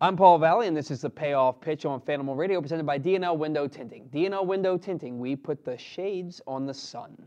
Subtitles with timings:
[0.00, 3.36] I'm Paul Valley, and this is the Payoff Pitch on Fanimal Radio presented by D&L
[3.36, 4.06] Window Tinting.
[4.12, 7.20] D&L Window Tinting, we put the shades on the sun.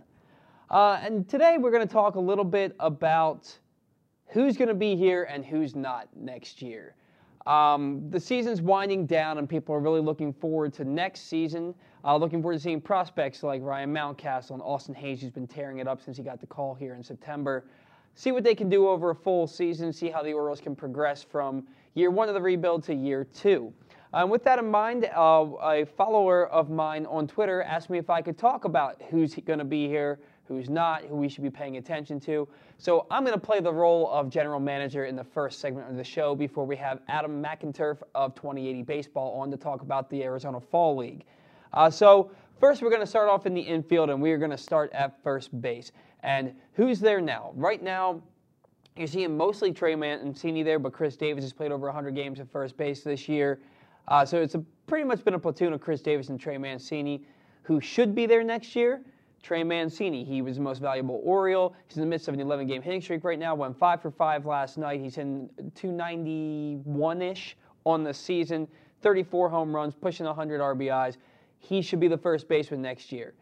[0.70, 3.54] Uh, and today we're going to talk a little bit about
[4.28, 6.96] who's going to be here and who's not next year.
[7.46, 11.76] Um, the season's winding down, and people are really looking forward to next season.
[12.06, 15.80] Uh, looking forward to seeing prospects like Ryan Mountcastle and Austin Hays, who's been tearing
[15.80, 17.66] it up since he got the call here in September.
[18.16, 21.22] See what they can do over a full season, see how the Orioles can progress
[21.22, 23.74] from year one of the rebuild to year two.
[24.14, 28.10] Um, with that in mind, uh, a follower of mine on Twitter asked me if
[28.10, 30.20] I could talk about who's going to be here,
[30.50, 32.46] who's not, who we should be paying attention to.
[32.78, 35.96] So I'm going to play the role of general manager in the first segment of
[35.96, 40.24] the show before we have Adam McInturff of 2080 Baseball on to talk about the
[40.24, 41.24] Arizona Fall League.
[41.72, 44.52] Uh, so first, we're going to start off in the infield, and we are going
[44.52, 45.94] to start at first base.
[46.22, 47.52] And who's there now?
[47.56, 48.22] Right now,
[48.98, 52.52] you're seeing mostly Trey Mancini there, but Chris Davis has played over 100 games at
[52.52, 53.60] first base this year.
[54.08, 57.24] Uh, so it's a, pretty much been a platoon of Chris Davis and Trey Mancini,
[57.64, 59.02] who should be there next year.
[59.42, 61.74] Trey Mancini, he was the most valuable Oriole.
[61.88, 64.12] He's in the midst of an 11 game hitting streak right now, went 5 for
[64.12, 65.00] 5 last night.
[65.00, 68.68] He's in 291 ish on the season,
[69.02, 71.18] 34 home runs, pushing 100 RBIs.
[71.58, 73.34] He should be the first baseman next year.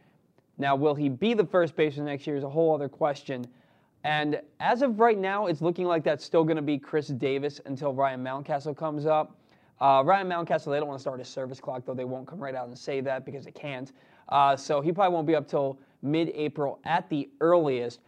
[0.58, 3.46] Now, will he be the first baseman next year is a whole other question.
[4.04, 7.60] And as of right now, it's looking like that's still going to be Chris Davis
[7.66, 9.36] until Ryan Mountcastle comes up.
[9.82, 12.40] Uh, Ryan Mountcastle, they don't want to start his service clock, though they won't come
[12.40, 13.92] right out and say that because they can't.
[14.30, 18.00] Uh, so he probably won't be up till mid April at the earliest.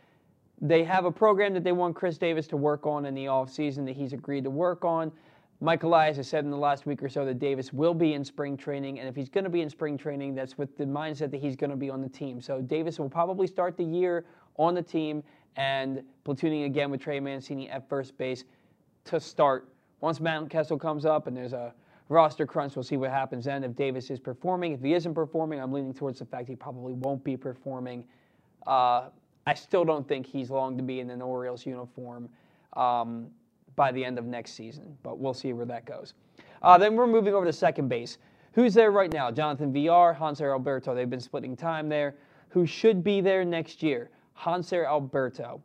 [0.62, 3.86] They have a program that they want Chris Davis to work on in the offseason
[3.86, 5.12] that he's agreed to work on.
[5.60, 8.26] Mike Elias has said in the last week or so that Davis will be in
[8.26, 11.30] spring training, and if he's going to be in spring training, that's with the mindset
[11.32, 12.42] that he's going to be on the team.
[12.42, 14.26] So Davis will probably start the year
[14.58, 15.24] on the team
[15.56, 18.44] and platooning again with Trey Mancini at first base
[19.06, 19.68] to start.
[20.00, 21.74] Once Mountcastle comes up and there's a
[22.10, 23.64] roster crunch, we'll see what happens then.
[23.64, 26.94] If Davis is performing, if he isn't performing, I'm leaning towards the fact he probably
[26.94, 28.06] won't be performing.
[28.66, 29.10] Uh,
[29.48, 32.30] I still don't think he's long to be in an Orioles uniform
[32.74, 33.28] um,
[33.76, 36.14] by the end of next season, but we'll see where that goes.
[36.62, 38.18] Uh, then we're moving over to second base.
[38.54, 39.32] Who's there right now?
[39.32, 40.94] Jonathan Villar, Hanser Alberto.
[40.94, 42.16] They've been splitting time there.
[42.50, 44.10] Who should be there next year?
[44.42, 45.62] Hanser Alberto.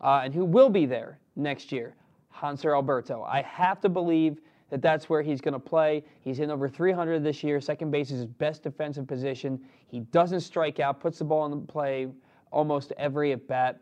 [0.00, 1.94] Uh, and who will be there next year?
[2.34, 3.22] Hanser Alberto.
[3.22, 4.40] I have to believe
[4.70, 6.04] that that's where he's going to play.
[6.20, 7.60] He's in over 300 this year.
[7.60, 9.60] Second base is his best defensive position.
[9.86, 12.08] He doesn't strike out, puts the ball in play
[12.50, 13.80] almost every at bat.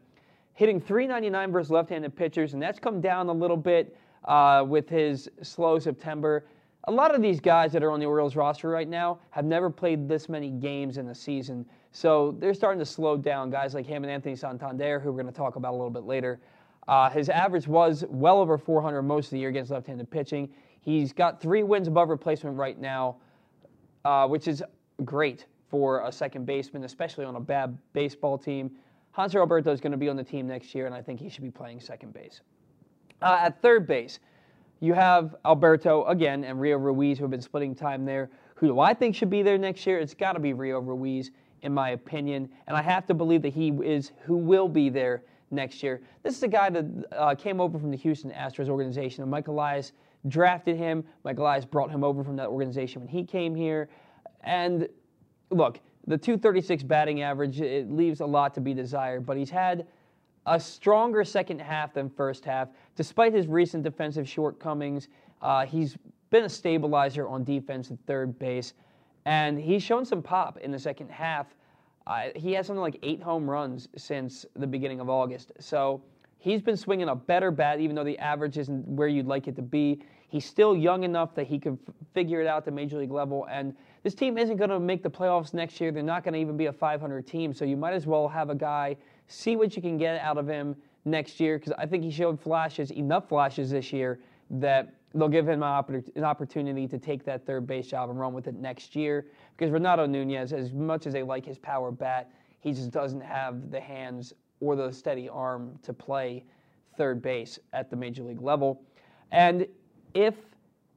[0.54, 4.88] Hitting 399 versus left handed pitchers, and that's come down a little bit uh, with
[4.88, 6.46] his slow September.
[6.88, 9.70] A lot of these guys that are on the Orioles roster right now have never
[9.70, 11.66] played this many games in the season.
[11.90, 13.50] So they're starting to slow down.
[13.50, 16.04] Guys like him and Anthony Santander, who we're going to talk about a little bit
[16.04, 16.38] later.
[16.86, 20.48] Uh, his average was well over 400 most of the year against left handed pitching.
[20.80, 23.16] He's got three wins above replacement right now,
[24.04, 24.62] uh, which is
[25.04, 28.70] great for a second baseman, especially on a bad baseball team.
[29.16, 31.28] Hanser Alberto is going to be on the team next year, and I think he
[31.28, 32.42] should be playing second base.
[33.20, 34.20] Uh, at third base,
[34.80, 38.30] you have Alberto again and Rio Ruiz, who have been splitting time there.
[38.56, 39.98] Who do I think should be there next year?
[39.98, 41.30] It's got to be Rio Ruiz
[41.62, 42.48] in my opinion.
[42.66, 46.02] And I have to believe that he is who will be there next year.
[46.22, 49.48] This is a guy that uh, came over from the Houston Astros organization, and Mike
[49.48, 49.92] Elias
[50.28, 51.04] drafted him.
[51.24, 53.88] Michael Elias brought him over from that organization when he came here.
[54.42, 54.88] And
[55.50, 59.86] look, the 236 batting average, it leaves a lot to be desired, but he's had
[60.46, 62.68] a stronger second half than first half.
[62.94, 65.08] Despite his recent defensive shortcomings,
[65.42, 65.96] uh, he's
[66.30, 68.72] been a stabilizer on defense at third base.
[69.24, 71.46] And he's shown some pop in the second half.
[72.06, 75.52] Uh, he has something like eight home runs since the beginning of August.
[75.58, 76.00] So
[76.38, 79.56] he's been swinging a better bat, even though the average isn't where you'd like it
[79.56, 80.00] to be.
[80.28, 83.10] He's still young enough that he can f- figure it out at the major league
[83.10, 83.46] level.
[83.50, 85.90] And this team isn't going to make the playoffs next year.
[85.90, 87.52] They're not going to even be a 500 team.
[87.52, 88.96] So you might as well have a guy,
[89.28, 92.40] see what you can get out of him next year, because I think he showed
[92.40, 94.20] flashes, enough flashes this year,
[94.50, 98.46] that they'll give him an opportunity to take that third base job and run with
[98.46, 99.26] it next year.
[99.56, 102.30] Because Renato Nunez, as much as they like his power bat,
[102.60, 106.44] he just doesn't have the hands or the steady arm to play
[106.96, 108.82] third base at the major league level.
[109.30, 109.66] And
[110.14, 110.34] if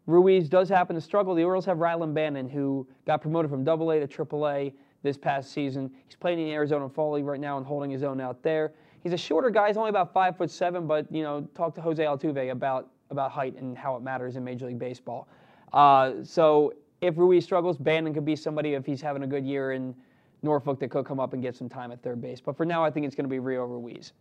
[0.05, 3.91] Ruiz does happen to struggle, the Orioles have Rylan Bannon, who got promoted from Double
[3.91, 4.73] A to Triple A
[5.03, 5.91] this past season.
[6.05, 8.73] He's playing in the Arizona Fall League right now and holding his own out there.
[9.01, 9.67] He's a shorter guy.
[9.67, 13.31] He's only about five foot seven, but you know, talk to Jose Altuve about about
[13.31, 15.27] height and how it matters in Major League Baseball.
[15.73, 19.71] Uh, so if Ruiz struggles, Bannon could be somebody if he's having a good year
[19.71, 19.95] in
[20.41, 22.39] Norfolk that could come up and get some time at third base.
[22.41, 24.13] But for now, I think it's going to be Rio Ruiz.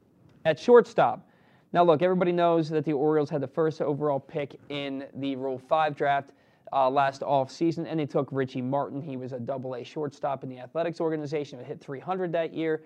[0.44, 1.28] At shortstop,
[1.72, 5.58] Now, look, everybody knows that the Orioles had the first overall pick in the Rule
[5.58, 6.30] 5 draft
[6.72, 9.00] uh, last offseason, and they took Richie Martin.
[9.00, 12.82] He was a double A shortstop in the athletics organization, hit 300 that year.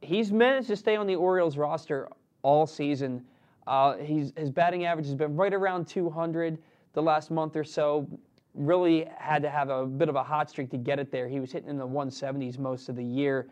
[0.00, 2.08] He's managed to stay on the Orioles roster
[2.42, 3.24] all season.
[3.66, 6.58] Uh, his batting average has been right around 200
[6.92, 8.06] the last month or so.
[8.54, 11.28] Really had to have a bit of a hot streak to get it there.
[11.28, 13.48] He was hitting in the 170s most of the year.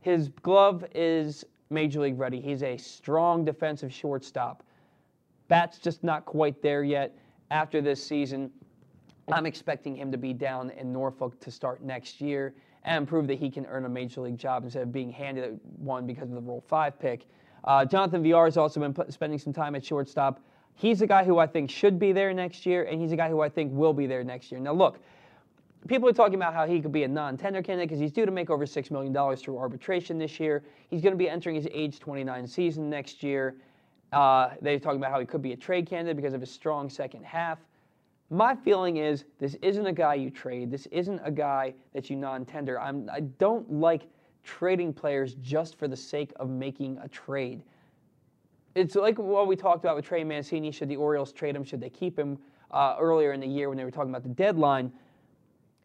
[0.00, 2.40] His glove is major league ready.
[2.40, 4.62] He's a strong defensive shortstop.
[5.48, 7.16] Bat's just not quite there yet.
[7.50, 8.50] After this season,
[9.32, 12.54] I'm expecting him to be down in Norfolk to start next year
[12.84, 16.06] and prove that he can earn a major league job instead of being handed one
[16.06, 17.26] because of the Rule 5 pick.
[17.64, 20.40] Uh, Jonathan Villar has also been spending some time at shortstop.
[20.74, 23.28] He's a guy who I think should be there next year, and he's a guy
[23.28, 24.60] who I think will be there next year.
[24.60, 25.00] Now, look,
[25.88, 28.30] people are talking about how he could be a non-tender candidate because he's due to
[28.30, 30.62] make over $6 million through arbitration this year.
[30.88, 33.56] He's going to be entering his age 29 season next year.
[34.12, 36.88] Uh, they're talking about how he could be a trade candidate because of his strong
[36.88, 37.58] second half.
[38.30, 40.70] My feeling is this isn't a guy you trade.
[40.70, 42.80] This isn't a guy that you non-tender.
[42.80, 44.08] I'm, I don't like
[44.42, 47.62] trading players just for the sake of making a trade.
[48.74, 50.70] It's like what we talked about with Trey Mancini.
[50.70, 51.64] Should the Orioles trade him?
[51.64, 52.38] Should they keep him?
[52.72, 54.92] Uh, earlier in the year when they were talking about the deadline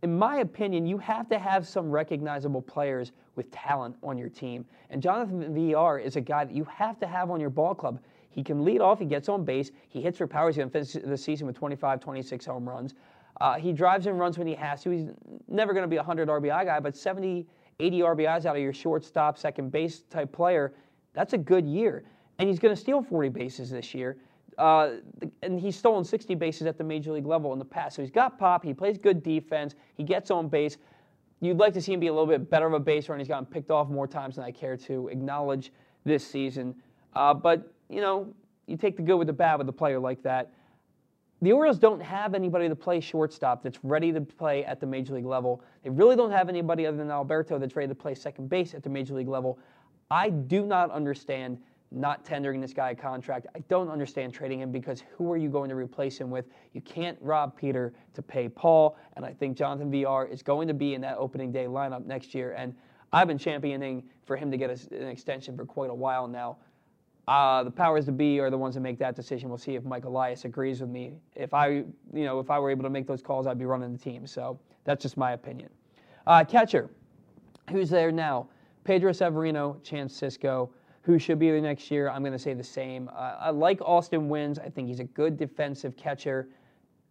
[0.04, 4.66] in my opinion, you have to have some recognizable players with talent on your team.
[4.90, 8.00] And Jonathan Villar is a guy that you have to have on your ball club.
[8.32, 10.48] He can lead off, he gets on base, he hits for power.
[10.48, 12.96] He's going to finish the season with 25, 26 home runs.
[13.40, 14.92] Uh, he drives and runs when he has to.
[14.92, 15.10] He's
[15.48, 17.48] never going to be a 100 RBI guy, but 70,
[17.80, 20.74] 80 RBIs out of your shortstop, second base type player,
[21.14, 22.04] that's a good year.
[22.40, 24.18] And he's going to steal 40 bases this year.
[24.58, 24.98] Uh,
[25.42, 27.96] and he's stolen 60 bases at the major league level in the past.
[27.96, 28.64] So he's got pop.
[28.64, 29.76] He plays good defense.
[29.96, 30.78] He gets on base.
[31.40, 33.20] You'd like to see him be a little bit better of a base runner.
[33.20, 35.72] He's gotten picked off more times than I care to acknowledge
[36.06, 36.76] this season.
[37.16, 38.34] Uh, but, you know,
[38.68, 40.52] you take the good with the bad with a player like that.
[41.42, 45.16] The Orioles don't have anybody to play shortstop that's ready to play at the major
[45.16, 45.64] league level.
[45.84, 48.84] They really don't have anybody other than Alberto that's ready to play second base at
[48.84, 49.58] the major league level.
[50.12, 51.58] I do not understand
[51.90, 53.48] not tendering this guy a contract.
[53.56, 56.46] I don't understand trading him because who are you going to replace him with?
[56.74, 60.74] You can't rob Peter to pay Paul, and I think Jonathan Villar is going to
[60.74, 62.54] be in that opening day lineup next year.
[62.54, 62.74] And
[63.12, 66.58] I've been championing for him to get an extension for quite a while now.
[67.28, 69.48] Uh, the powers to be are the ones that make that decision.
[69.48, 71.14] We'll see if Mike Elias agrees with me.
[71.36, 73.92] If I, you know, if I were able to make those calls, I'd be running
[73.92, 74.26] the team.
[74.28, 75.70] So that's just my opinion.
[76.26, 76.90] Uh, catcher,
[77.70, 78.48] who's there now?
[78.84, 80.70] Pedro Severino, Chance Sisco.
[81.04, 82.10] who should be there next year.
[82.10, 83.10] I'm going to say the same.
[83.10, 84.60] Uh, I like Austin Wynns.
[84.60, 86.48] I think he's a good defensive catcher.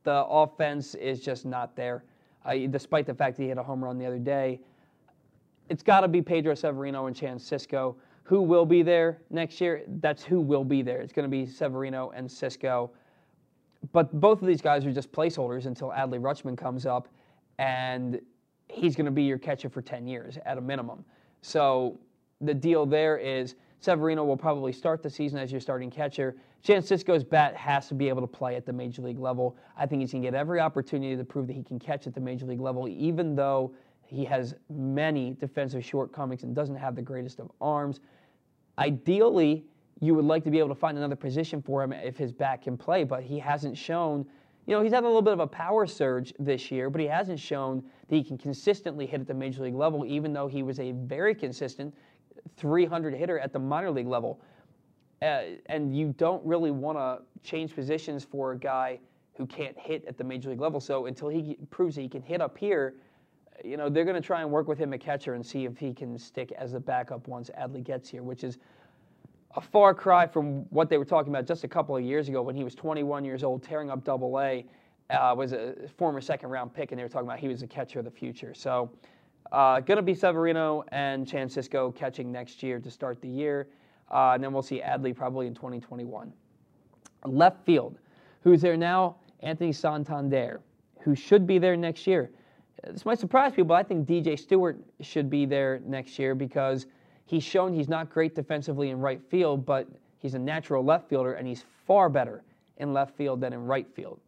[0.04, 2.04] The offense is just not there,
[2.44, 4.60] uh, despite the fact that he hit a home run the other day.
[5.68, 7.96] It's got to be Pedro Severino and Chance Sisco.
[8.30, 9.82] Who will be there next year?
[10.00, 11.00] That's who will be there.
[11.00, 12.90] It's going to be Severino and Sisco.
[13.90, 17.08] But both of these guys are just placeholders until Adley Rutschman comes up,
[17.58, 18.20] and
[18.68, 21.04] he's going to be your catcher for 10 years at a minimum.
[21.42, 21.98] So
[22.40, 26.36] the deal there is Severino will probably start the season as your starting catcher.
[26.62, 29.56] Chance Sisco's bat has to be able to play at the major league level.
[29.76, 32.14] I think he's going to get every opportunity to prove that he can catch at
[32.14, 33.74] the major league level, even though
[34.06, 37.98] he has many defensive shortcomings and doesn't have the greatest of arms.
[38.80, 39.64] Ideally,
[40.00, 42.62] you would like to be able to find another position for him if his bat
[42.62, 44.26] can play, but he hasn't shown.
[44.66, 47.06] You know, he's had a little bit of a power surge this year, but he
[47.06, 50.62] hasn't shown that he can consistently hit at the major league level, even though he
[50.62, 51.94] was a very consistent
[52.56, 54.40] 300 hitter at the minor league level.
[55.20, 58.98] Uh, and you don't really want to change positions for a guy
[59.34, 60.80] who can't hit at the major league level.
[60.80, 62.94] So until he proves that he can hit up here,
[63.64, 65.76] you know, they're going to try and work with him at catcher and see if
[65.78, 68.58] he can stick as the backup once Adley gets here, which is
[69.56, 72.42] a far cry from what they were talking about just a couple of years ago
[72.42, 74.64] when he was 21 years old, tearing up double A,
[75.10, 77.66] uh, was a former second round pick, and they were talking about he was a
[77.66, 78.54] catcher of the future.
[78.54, 78.90] So
[79.50, 83.68] uh, going to be Severino and Chance Sisco catching next year to start the year.
[84.10, 86.32] Uh, and then we'll see Adley probably in 2021.
[87.24, 87.98] Left field,
[88.42, 89.16] who's there now?
[89.40, 90.60] Anthony Santander,
[91.00, 92.30] who should be there next year.
[92.84, 93.74] This might surprise people.
[93.74, 96.86] I think DJ Stewart should be there next year because
[97.30, 99.86] he's shown he's not great defensively in right field, but
[100.18, 102.42] he's a natural left fielder and he's far better
[102.78, 104.18] in left field than in right field.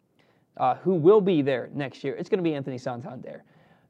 [0.56, 2.14] Uh, who will be there next year?
[2.14, 3.42] It's going to be Anthony Santander.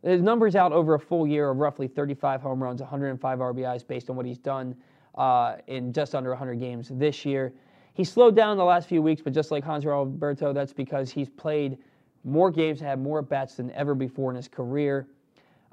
[0.03, 4.09] His numbers out over a full year of roughly 35 home runs, 105 RBIs based
[4.09, 4.75] on what he's done
[5.17, 7.53] uh, in just under 100 games this year.
[7.93, 11.29] He slowed down the last few weeks, but just like Hanser Alberto, that's because he's
[11.29, 11.77] played
[12.25, 15.07] more games and had more bats than ever before in his career.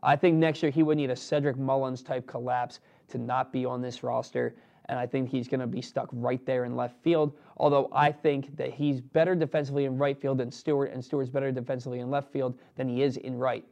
[0.04, 3.66] I think next year he would need a Cedric Mullins type collapse to not be
[3.66, 4.56] on this roster.
[4.86, 7.38] and I think he's going to be stuck right there in left field.
[7.58, 11.52] Although I think that he's better defensively in right field than Stewart, and Stewart's better
[11.52, 13.64] defensively in left field than he is in right.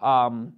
[0.00, 0.52] Um,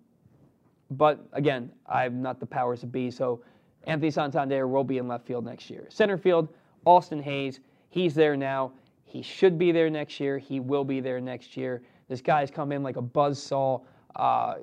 [0.91, 3.43] but again, I'm not the powers to be, so
[3.87, 5.87] Anthony Santander will be in left field next year.
[5.91, 6.49] Center field,
[6.85, 7.61] Austin Hays.
[7.91, 8.73] he's there now.
[9.05, 10.39] He should be there next year.
[10.39, 11.83] He will be there next year.
[12.09, 13.81] This guy's come in like a buzz saw.
[14.17, 14.57] Uh,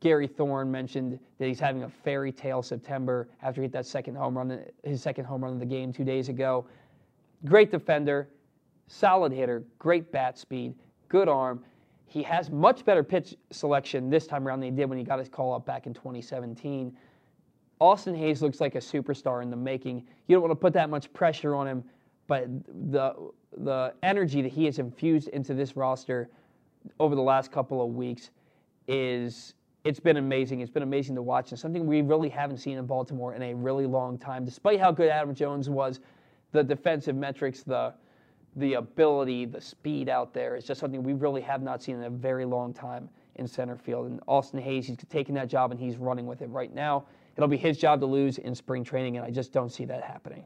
[0.00, 4.14] Gary Thorne mentioned that he's having a fairy tale September after he hit that second
[4.14, 6.66] home run, his second home run of the game two days ago.
[7.46, 8.28] Great defender,
[8.88, 10.74] solid hitter, great bat speed,
[11.08, 11.64] good arm.
[12.06, 15.18] He has much better pitch selection this time around than he did when he got
[15.18, 16.94] his call up back in 2017.
[17.78, 20.06] Austin Hays looks like a superstar in the making.
[20.26, 21.84] You don't want to put that much pressure on him,
[22.26, 22.46] but
[22.90, 23.14] the
[23.56, 26.28] the energy that he has infused into this roster
[27.00, 28.30] over the last couple of weeks
[28.90, 29.54] is
[29.84, 30.60] it's been amazing.
[30.60, 33.54] It's been amazing to watch, and something we really haven't seen in Baltimore in a
[33.54, 34.44] really long time.
[34.44, 36.00] Despite how good Adam Jones was,
[36.52, 37.94] the defensive metrics, the
[38.56, 42.02] the ability, the speed out there is just something we really have not seen in
[42.02, 44.06] a very long time in center field.
[44.06, 47.04] And Austin Hays, he's taking that job and he's running with it right now.
[47.36, 50.02] It'll be his job to lose in spring training, and I just don't see that
[50.02, 50.44] happening.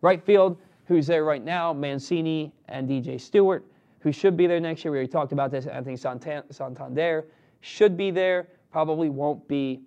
[0.00, 0.56] Right field,
[0.86, 1.74] who's there right now?
[1.74, 3.66] Mancini and DJ Stewart,
[4.00, 4.92] who should be there next year.
[4.92, 5.66] We already talked about this.
[5.66, 7.26] Anthony Santander
[7.60, 9.80] should be there, probably won't be.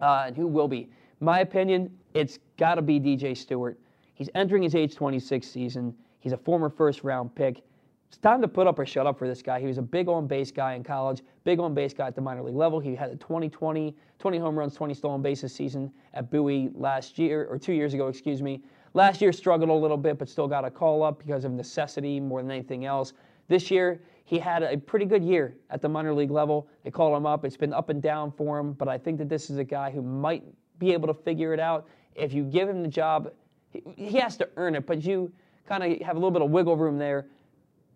[0.00, 0.90] Uh, and who will be?
[1.20, 3.78] My opinion, it's got to be DJ Stewart.
[4.14, 5.94] He's entering his age 26 season.
[6.20, 7.62] He's a former first round pick.
[8.08, 9.60] It's time to put up or shut up for this guy.
[9.60, 12.20] He was a big on base guy in college, big on base guy at the
[12.20, 12.78] minor league level.
[12.78, 17.46] He had a 2020, 20 home runs, 20 stolen bases season at Bowie last year,
[17.50, 18.62] or two years ago, excuse me.
[18.94, 22.20] Last year struggled a little bit, but still got a call up because of necessity
[22.20, 23.12] more than anything else.
[23.48, 26.68] This year, he had a pretty good year at the minor league level.
[26.82, 27.44] They called him up.
[27.44, 29.92] It's been up and down for him, but I think that this is a guy
[29.92, 30.42] who might
[30.80, 31.86] be able to figure it out.
[32.16, 33.30] If you give him the job,
[33.70, 35.32] he has to earn it, but you
[35.68, 37.28] kind of have a little bit of wiggle room there.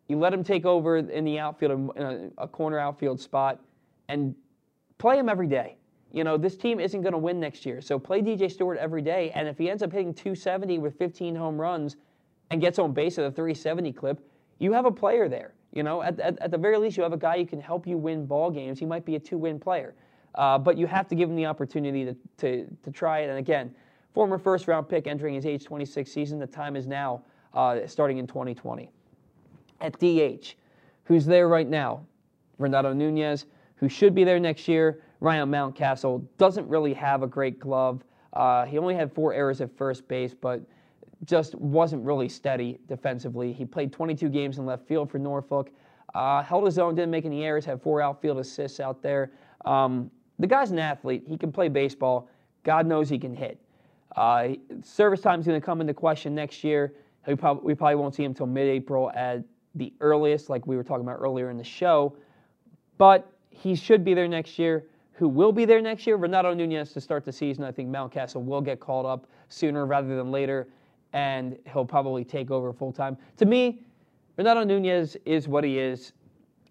[0.06, 3.60] You let him take over in the outfield, in a, a corner outfield spot,
[4.08, 4.32] and
[4.98, 5.78] play him every day.
[6.12, 7.80] You know, this team isn't going to win next year.
[7.80, 9.32] So play DJ Stewart every day.
[9.34, 11.96] And if he ends up hitting 270 with 15 home runs
[12.50, 14.24] and gets on base at a 370 clip,
[14.58, 15.54] you have a player there.
[15.72, 17.86] You know, at, at, at the very least, you have a guy who can help
[17.86, 18.78] you win ball games.
[18.78, 19.94] He might be a two win player.
[20.34, 23.30] Uh, but you have to give him the opportunity to, to, to try it.
[23.30, 23.74] And again,
[24.14, 26.38] former first round pick entering his age 26 season.
[26.38, 27.22] The time is now
[27.54, 28.90] uh, starting in 2020.
[29.80, 30.54] At DH,
[31.04, 32.04] who's there right now?
[32.58, 33.46] Renato Nunez,
[33.76, 35.02] who should be there next year.
[35.20, 38.04] Ryan Mountcastle doesn't really have a great glove.
[38.32, 40.60] Uh, he only had four errors at first base, but
[41.24, 43.52] just wasn't really steady defensively.
[43.52, 45.70] He played 22 games in left field for Norfolk.
[46.14, 49.32] Uh, held his own, didn't make any errors, had four outfield assists out there.
[49.64, 51.24] Um, the guy's an athlete.
[51.26, 52.28] He can play baseball.
[52.64, 53.60] God knows he can hit.
[54.16, 54.48] Uh,
[54.82, 56.94] service time is going to come into question next year.
[57.26, 60.76] We probably, we probably won't see him until mid April at the earliest, like we
[60.76, 62.16] were talking about earlier in the show.
[62.98, 64.86] But he should be there next year.
[65.12, 66.16] Who will be there next year?
[66.16, 67.62] Renato Nunez to start the season.
[67.62, 70.68] I think Mountcastle will get called up sooner rather than later,
[71.12, 73.16] and he'll probably take over full time.
[73.38, 73.82] To me,
[74.36, 76.12] Renato Nunez is what he is.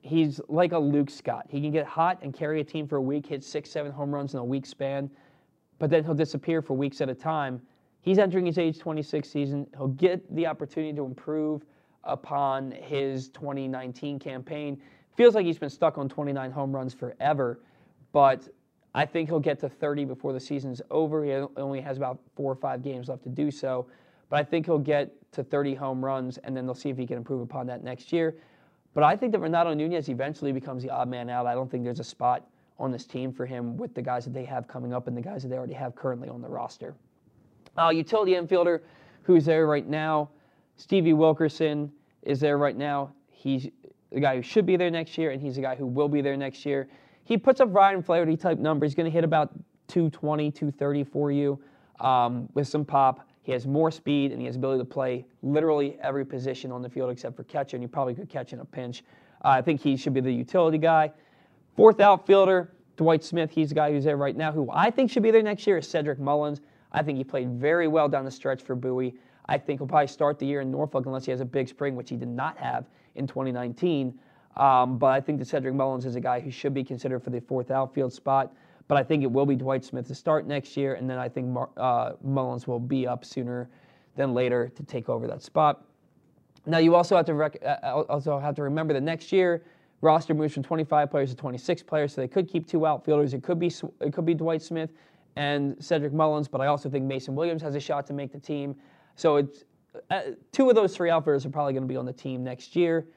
[0.01, 1.45] He's like a Luke Scott.
[1.49, 4.13] He can get hot and carry a team for a week, hit six, seven home
[4.13, 5.09] runs in a week span,
[5.77, 7.61] but then he'll disappear for weeks at a time.
[8.01, 9.67] He's entering his age 26 season.
[9.75, 11.65] He'll get the opportunity to improve
[12.05, 14.81] upon his 2019 campaign.
[15.15, 17.59] Feels like he's been stuck on 29 home runs forever,
[18.13, 18.47] but
[18.95, 21.23] I think he'll get to 30 before the season's over.
[21.23, 23.85] He only has about four or five games left to do so,
[24.29, 27.05] but I think he'll get to 30 home runs, and then they'll see if he
[27.05, 28.35] can improve upon that next year.
[28.93, 31.45] But I think that Renato Nunez eventually becomes the odd man out.
[31.45, 32.47] I don't think there's a spot
[32.79, 35.21] on this team for him with the guys that they have coming up and the
[35.21, 36.95] guys that they already have currently on the roster.
[37.77, 38.81] Uh, utility infielder
[39.23, 40.29] who's there right now,
[40.77, 41.91] Stevie Wilkerson
[42.23, 43.11] is there right now.
[43.29, 43.69] He's
[44.11, 46.21] the guy who should be there next year, and he's the guy who will be
[46.21, 46.89] there next year.
[47.25, 48.91] He puts up Ryan Flaherty type numbers.
[48.91, 49.51] He's going to hit about
[49.87, 51.59] 220, 230 for you
[51.99, 53.28] um, with some pop.
[53.43, 56.89] He has more speed and he has ability to play literally every position on the
[56.89, 59.03] field except for catcher, and you probably could catch in a pinch.
[59.43, 61.11] Uh, I think he should be the utility guy.
[61.75, 63.51] Fourth outfielder, Dwight Smith.
[63.51, 64.51] He's the guy who's there right now.
[64.51, 66.61] Who I think should be there next year is Cedric Mullins.
[66.91, 69.15] I think he played very well down the stretch for Bowie.
[69.45, 71.95] I think he'll probably start the year in Norfolk unless he has a big spring,
[71.95, 74.17] which he did not have in 2019.
[74.57, 77.29] Um, but I think that Cedric Mullins is a guy who should be considered for
[77.29, 78.53] the fourth outfield spot.
[78.89, 81.29] But I think it will be Dwight Smith to start next year, and then I
[81.29, 83.69] think Mar- uh, Mullins will be up sooner
[84.17, 85.85] than later to take over that spot.
[86.65, 89.63] Now you also have to rec- uh, uh also have to remember that next year
[90.01, 93.33] roster moves from 25 players to 26 players, so they could keep two outfielders.
[93.33, 94.89] It could be it could be Dwight Smith
[95.35, 98.39] and Cedric Mullins, but I also think Mason Williams has a shot to make the
[98.39, 98.75] team.
[99.15, 99.65] So it's
[100.09, 102.75] uh, two of those three outfielders are probably going to be on the team next
[102.75, 103.07] year.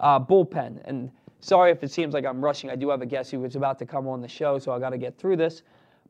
[0.00, 1.10] Uh, bullpen, and
[1.42, 2.70] sorry if it seems like I'm rushing.
[2.70, 4.78] I do have a guest who is about to come on the show, so I
[4.78, 5.62] got to get through this.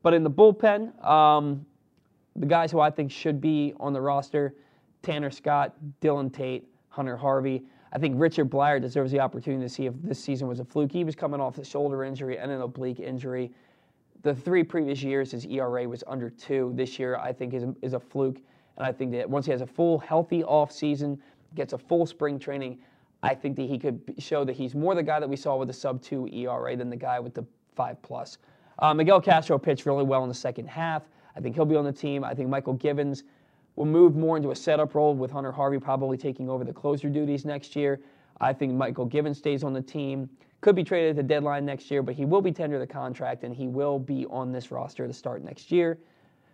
[0.02, 1.66] But in the bullpen, um,
[2.36, 4.54] the guys who I think should be on the roster:
[5.02, 7.64] Tanner Scott, Dylan Tate, Hunter Harvey.
[7.92, 10.92] I think Richard Bleier deserves the opportunity to see if this season was a fluke.
[10.92, 13.52] He was coming off a shoulder injury and an oblique injury.
[14.22, 16.72] The three previous years, his ERA was under two.
[16.74, 18.40] This year, I think, is is a fluke.
[18.76, 21.20] And I think that once he has a full, healthy off season,
[21.54, 22.78] gets a full spring training,
[23.22, 25.68] I think that he could show that he's more the guy that we saw with
[25.68, 27.44] the sub two ERA than the guy with the
[27.76, 28.38] five plus.
[28.78, 31.02] Uh, Miguel Castro pitched really well in the second half.
[31.36, 32.24] I think he'll be on the team.
[32.24, 33.22] I think Michael Givens
[33.76, 37.08] will move more into a setup role with Hunter Harvey probably taking over the closer
[37.08, 38.00] duties next year.
[38.40, 40.28] I think Michael Givens stays on the team.
[40.60, 43.44] Could be traded at the deadline next year, but he will be tendered the contract
[43.44, 45.98] and he will be on this roster to start next year.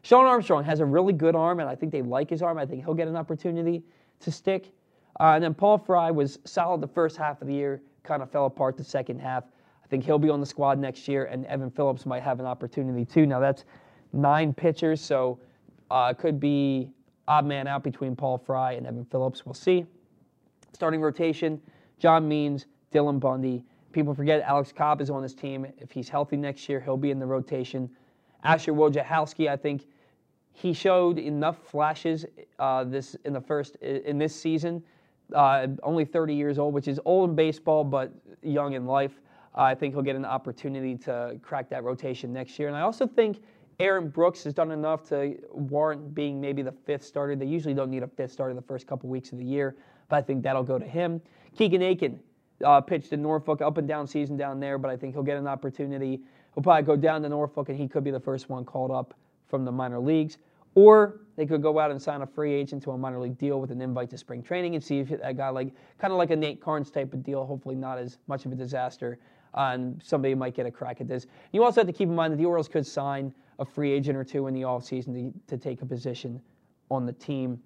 [0.03, 2.57] Shawn Armstrong has a really good arm, and I think they like his arm.
[2.57, 3.83] I think he'll get an opportunity
[4.21, 4.73] to stick.
[5.21, 8.31] Uh, and then Paul Fry was solid the first half of the year, kind of
[8.31, 9.45] fell apart the second half.
[9.85, 12.47] I think he'll be on the squad next year, and Evan Phillips might have an
[12.47, 13.27] opportunity too.
[13.27, 13.65] Now that's
[14.13, 15.39] nine pitchers, so
[15.91, 16.91] uh, could be
[17.27, 19.45] odd man out between Paul Fry and Evan Phillips.
[19.47, 19.87] We'll see.
[20.73, 21.61] Starting rotation:
[21.99, 23.65] John Means, Dylan Bundy.
[23.93, 25.67] People forget Alex Cobb is on this team.
[25.79, 27.89] If he's healthy next year, he'll be in the rotation.
[28.45, 29.87] Asher Wojciechowski, I think
[30.53, 32.27] he showed enough flashes
[32.59, 34.83] uh, this in the first in this season.
[35.35, 38.11] Uh, only 30 years old, which is old in baseball but
[38.43, 39.21] young in life.
[39.55, 42.69] Uh, I think he'll get an opportunity to crack that rotation next year.
[42.69, 43.43] And I also think
[43.81, 47.37] Aaron Brooks has done enough to warrant being maybe the fifth starter.
[47.37, 49.77] They usually don't need a fifth starter the first couple weeks of the year,
[50.09, 51.21] but I think that'll go to him.
[51.57, 52.19] Keegan Akin
[52.65, 55.37] uh, pitched in Norfolk, up and down season down there, but I think he'll get
[55.37, 56.21] an opportunity.
[56.55, 59.15] He'll probably go down to Norfolk, and he could be the first one called up
[59.47, 60.39] from the minor leagues.
[60.79, 63.61] Or they could go out and sign a free agent to a minor league deal
[63.61, 66.31] with an invite to spring training and see if that guy like kind of like
[66.31, 67.45] a Nate Karns type of deal.
[67.45, 69.19] Hopefully not as much of a disaster,
[69.55, 71.27] and somebody might get a crack at this.
[71.51, 74.17] You also have to keep in mind that the Orioles could sign a free agent
[74.17, 76.41] or two in the offseason to, to take a position
[76.93, 77.61] on the team.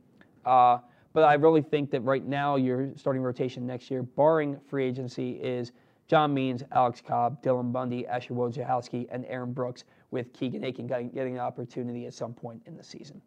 [0.47, 0.79] Uh,
[1.13, 5.33] but I really think that right now your starting rotation next year, barring free agency,
[5.33, 5.73] is
[6.09, 11.35] John Means, Alex Cobb, Dylan Bundy, Asher Wojciechowski, and Aaron Brooks, with Keegan Akin getting
[11.35, 13.21] an opportunity at some point in the season.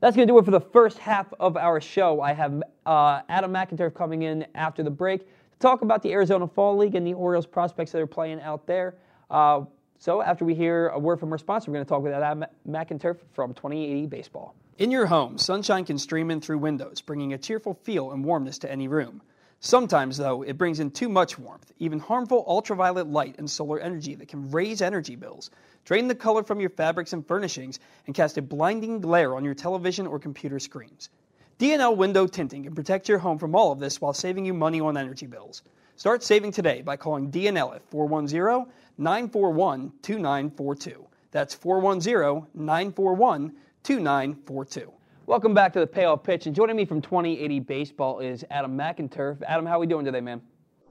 [0.00, 2.20] That's going to do it for the first half of our show.
[2.20, 6.46] I have uh, Adam McIntyre coming in after the break to talk about the Arizona
[6.46, 8.96] Fall League and the Orioles prospects that are playing out there.
[9.30, 9.62] Uh,
[9.98, 12.44] so after we hear a word from our sponsor, we're going to talk with Adam
[12.68, 14.54] McIntyre from 2080 Baseball.
[14.76, 18.58] In your home, sunshine can stream in through windows, bringing a cheerful feel and warmness
[18.58, 19.22] to any room.
[19.64, 24.14] Sometimes, though, it brings in too much warmth, even harmful ultraviolet light and solar energy
[24.14, 25.50] that can raise energy bills,
[25.86, 29.54] drain the color from your fabrics and furnishings, and cast a blinding glare on your
[29.54, 31.08] television or computer screens.
[31.56, 34.82] D&L Window Tinting can protect your home from all of this while saving you money
[34.82, 35.62] on energy bills.
[35.96, 41.06] Start saving today by calling D&L at 410 941 2942.
[41.30, 44.92] That's 410 941 2942.
[45.26, 46.44] Welcome back to the Payoff Pitch.
[46.44, 49.40] And joining me from 2080 Baseball is Adam McInturff.
[49.44, 50.42] Adam, how are we doing today, man?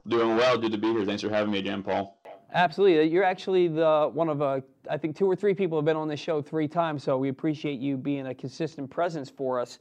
[0.08, 0.58] Doing well.
[0.58, 1.04] Good to be here.
[1.04, 2.20] Thanks for having me again, Paul.
[2.52, 3.08] Absolutely.
[3.08, 6.08] You're actually the one of uh, I think two or three people have been on
[6.08, 9.78] this show three times, so we appreciate you being a consistent presence for us.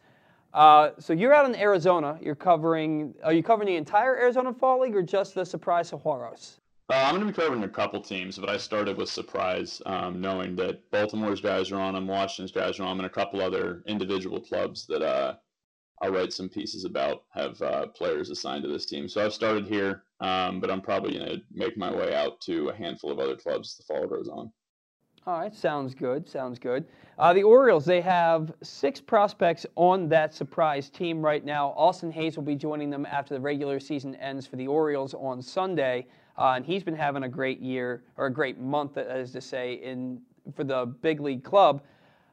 [0.53, 2.19] Uh, so you're out in Arizona.
[2.21, 3.15] You're covering.
[3.23, 6.59] Are you covering the entire Arizona Fall League or just the Surprise Saguaros?
[6.89, 10.19] Uh, I'm going to be covering a couple teams, but I started with Surprise, um,
[10.19, 13.41] knowing that Baltimore's guys are on them, Washington's guys are on them, and a couple
[13.41, 15.35] other individual clubs that uh,
[16.01, 19.07] I'll write some pieces about have uh, players assigned to this team.
[19.07, 22.67] So I've started here, um, but I'm probably going to make my way out to
[22.67, 24.51] a handful of other clubs the fall goes on.
[25.25, 26.27] All right, sounds good.
[26.27, 26.85] Sounds good.
[27.17, 31.69] Uh, the Orioles, they have six prospects on that surprise team right now.
[31.77, 35.41] Austin Hays will be joining them after the regular season ends for the Orioles on
[35.41, 36.07] Sunday.
[36.37, 39.75] Uh, and he's been having a great year, or a great month, as to say,
[39.75, 40.19] in
[40.55, 41.81] for the big league club.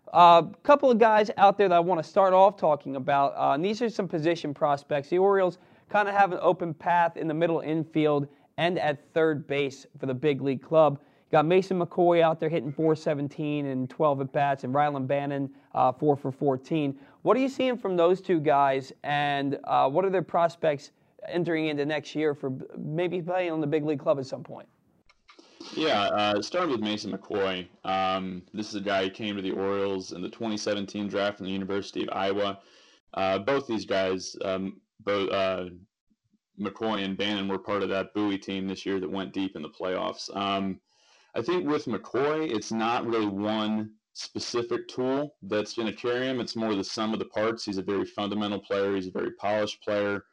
[0.08, 3.34] A uh, couple of guys out there that I want to start off talking about.
[3.36, 5.08] Uh, and these are some position prospects.
[5.08, 5.58] The Orioles
[5.88, 10.06] kind of have an open path in the middle infield and at third base for
[10.06, 10.98] the big league club.
[11.00, 15.48] You got Mason McCoy out there hitting 417 and 12 at bats, and Rylan Bannon
[15.74, 16.98] uh, 4 for 14.
[17.22, 20.90] What are you seeing from those two guys, and uh, what are their prospects
[21.28, 24.68] entering into next year for maybe playing on the big league club at some point?
[25.74, 27.68] Yeah, uh, starting with Mason McCoy.
[27.85, 31.46] Um, this is a guy who came to the Orioles in the 2017 draft from
[31.46, 32.59] the University of Iowa.
[33.14, 35.66] Uh, both these guys, um, both uh,
[36.59, 39.62] McCoy and Bannon, were part of that Bowie team this year that went deep in
[39.62, 40.35] the playoffs.
[40.35, 40.80] Um,
[41.35, 46.40] I think with McCoy, it's not really one specific tool that's going to carry him.
[46.40, 47.64] It's more the sum of the parts.
[47.64, 48.94] He's a very fundamental player.
[48.94, 50.24] He's a very polished player.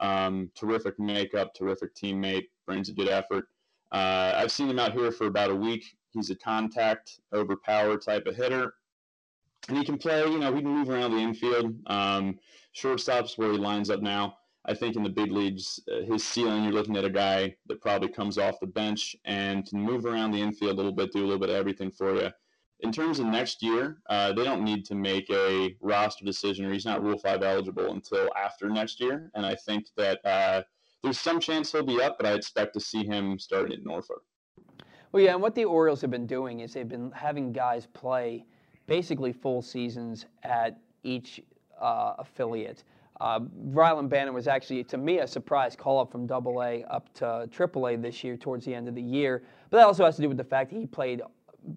[0.00, 3.46] Um, terrific makeup, terrific teammate, brings a good effort.
[3.92, 5.84] Uh, I've seen him out here for about a week.
[6.10, 8.74] He's a contact over power type of hitter.
[9.68, 11.74] And he can play, you know, he can move around the infield.
[11.86, 12.38] Um,
[12.72, 14.36] shortstop's where he lines up now.
[14.64, 17.80] I think in the big leagues, uh, his ceiling, you're looking at a guy that
[17.80, 21.20] probably comes off the bench and can move around the infield a little bit, do
[21.20, 22.30] a little bit of everything for you.
[22.82, 26.72] In terms of next year, uh, they don't need to make a roster decision, or
[26.72, 29.30] he's not Rule 5 eligible until after next year.
[29.34, 30.62] And I think that uh,
[31.02, 34.22] there's some chance he'll be up, but I expect to see him starting at Norfolk.
[35.12, 38.44] Well, yeah, and what the Orioles have been doing is they've been having guys play
[38.88, 41.40] basically full seasons at each
[41.80, 42.82] uh, affiliate.
[43.20, 43.40] Uh,
[43.70, 47.48] Rylan Bannon was actually, to me, a surprise call up from Double A up to
[47.52, 49.44] Triple A this year towards the end of the year.
[49.70, 51.22] But that also has to do with the fact that he played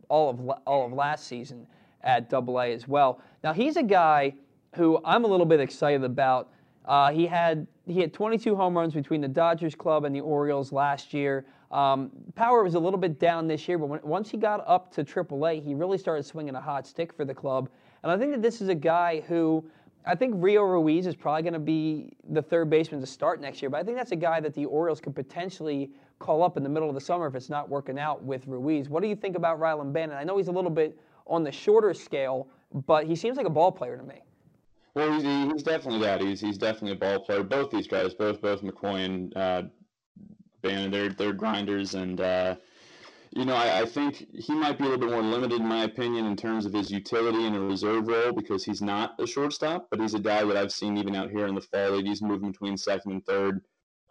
[0.09, 1.67] all of all of last season
[2.01, 3.21] at Double A as well.
[3.43, 4.33] Now he's a guy
[4.75, 6.49] who I'm a little bit excited about.
[6.85, 10.71] Uh, he had he had 22 home runs between the Dodgers club and the Orioles
[10.71, 11.45] last year.
[11.71, 14.93] Um, power was a little bit down this year, but when, once he got up
[14.93, 17.69] to AAA, he really started swinging a hot stick for the club.
[18.03, 19.65] And I think that this is a guy who
[20.07, 23.61] I think Rio Ruiz is probably going to be the third baseman to start next
[23.61, 26.63] year, but I think that's a guy that the Orioles could potentially call up in
[26.63, 28.87] the middle of the summer if it's not working out with Ruiz.
[28.87, 30.15] What do you think about Rylan Bannon?
[30.15, 32.47] I know he's a little bit on the shorter scale,
[32.85, 34.21] but he seems like a ball player to me.
[34.93, 36.21] Well, he's, he's definitely that.
[36.21, 37.43] He's he's definitely a ball player.
[37.43, 39.63] Both these guys, both both McCoy and uh,
[40.61, 42.55] Bannon, they're they're grinders, and uh,
[43.35, 45.83] you know, I, I, think he might be a little bit more limited, in my
[45.83, 49.87] opinion, in terms of his utility in a reserve role because he's not a shortstop,
[49.91, 52.07] but he's a guy that I've seen even out here in the fall league.
[52.07, 53.61] He's moving between second and third.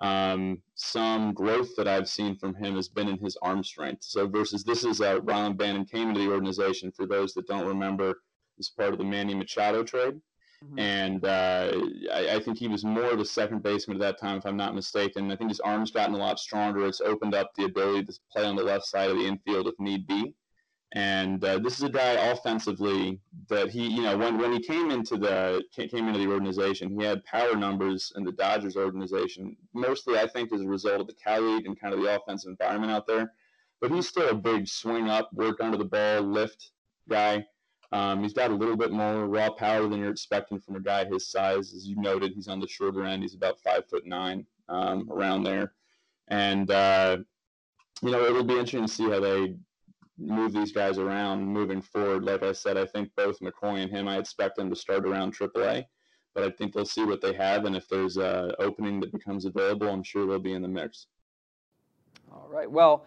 [0.00, 4.04] Um, some growth that I've seen from him has been in his arm strength.
[4.04, 6.92] So versus this is uh, Rylan Bannon came into the organization.
[6.92, 8.20] For those that don't remember,
[8.58, 10.20] as part of the Manny Machado trade.
[10.64, 10.78] Mm-hmm.
[10.78, 11.72] And uh,
[12.12, 14.56] I, I, think he was more of a second baseman at that time, if I'm
[14.56, 15.30] not mistaken.
[15.30, 16.86] I think his arm's gotten a lot stronger.
[16.86, 19.74] It's opened up the ability to play on the left side of the infield if
[19.78, 20.34] need be.
[20.94, 24.92] And uh, this is a guy offensively that he, you know, when, when he came
[24.92, 29.56] into the came into the organization, he had power numbers in the Dodgers organization.
[29.74, 32.50] Mostly, I think, as a result of the Cal League and kind of the offensive
[32.50, 33.32] environment out there.
[33.80, 36.70] But he's still a big swing up, work under the ball, lift
[37.08, 37.44] guy.
[37.94, 41.04] Um, he's got a little bit more raw power than you're expecting from a guy
[41.04, 41.72] his size.
[41.72, 43.22] As you noted, he's on the shorter end.
[43.22, 45.74] He's about five foot nine, um, around there.
[46.26, 47.18] And uh,
[48.02, 49.54] you know, it'll be interesting to see how they
[50.18, 52.24] move these guys around moving forward.
[52.24, 55.36] Like I said, I think both McCoy and him, I expect them to start around
[55.36, 55.84] AAA,
[56.34, 59.44] but I think they'll see what they have, and if there's an opening that becomes
[59.44, 61.06] available, I'm sure they'll be in the mix.
[62.32, 62.70] All right.
[62.70, 63.06] Well,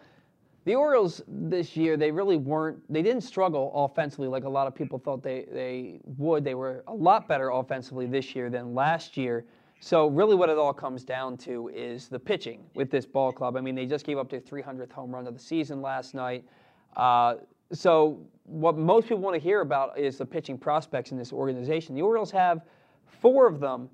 [0.64, 4.74] the Orioles this year, they really weren't, they didn't struggle offensively like a lot of
[4.74, 6.44] people thought they, they would.
[6.44, 9.46] They were a lot better offensively this year than last year.
[9.80, 13.56] So, really, what it all comes down to is the pitching with this ball club.
[13.56, 16.44] I mean, they just gave up their 300th home run of the season last night.
[16.96, 17.36] Uh,
[17.72, 21.94] so, what most people want to hear about is the pitching prospects in this organization.
[21.94, 22.62] The Orioles have
[23.20, 23.88] four of them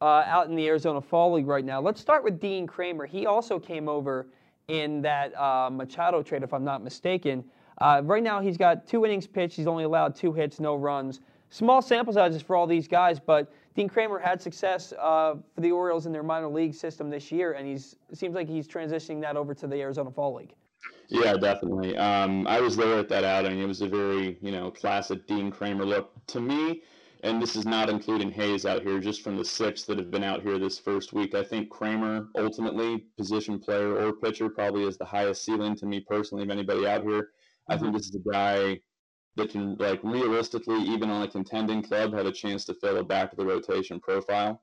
[0.00, 1.80] uh, out in the Arizona Fall League right now.
[1.80, 3.06] Let's start with Dean Kremer.
[3.06, 4.28] He also came over
[4.68, 7.44] in that uh, Machado trade, if I'm not mistaken.
[7.78, 9.56] Uh, right now, he's got two innings pitched.
[9.56, 11.20] He's only allowed two hits, no runs.
[11.50, 15.70] Small sample sizes for all these guys, but Dean Kremer had success uh, for the
[15.70, 19.36] Orioles in their minor league system this year, and it seems like he's transitioning that
[19.36, 20.54] over to the Arizona Fall League.
[21.08, 21.96] Yeah, definitely.
[21.96, 23.60] Um, I was there at that outing.
[23.60, 26.12] It was a very, you know, classic Dean Kremer look.
[26.28, 26.82] To me,
[27.24, 30.22] and this is not including Hays out here, just from the six that have been
[30.22, 31.34] out here this first week.
[31.34, 36.00] I think Kremer, ultimately, position player or pitcher, probably is the highest ceiling to me
[36.00, 37.30] personally of anybody out here.
[37.70, 37.96] I think mm-hmm.
[37.96, 38.78] this is a guy
[39.36, 43.02] that can, like, realistically, even on a contending club, have a chance to fill a
[43.02, 44.60] back of the rotation profile.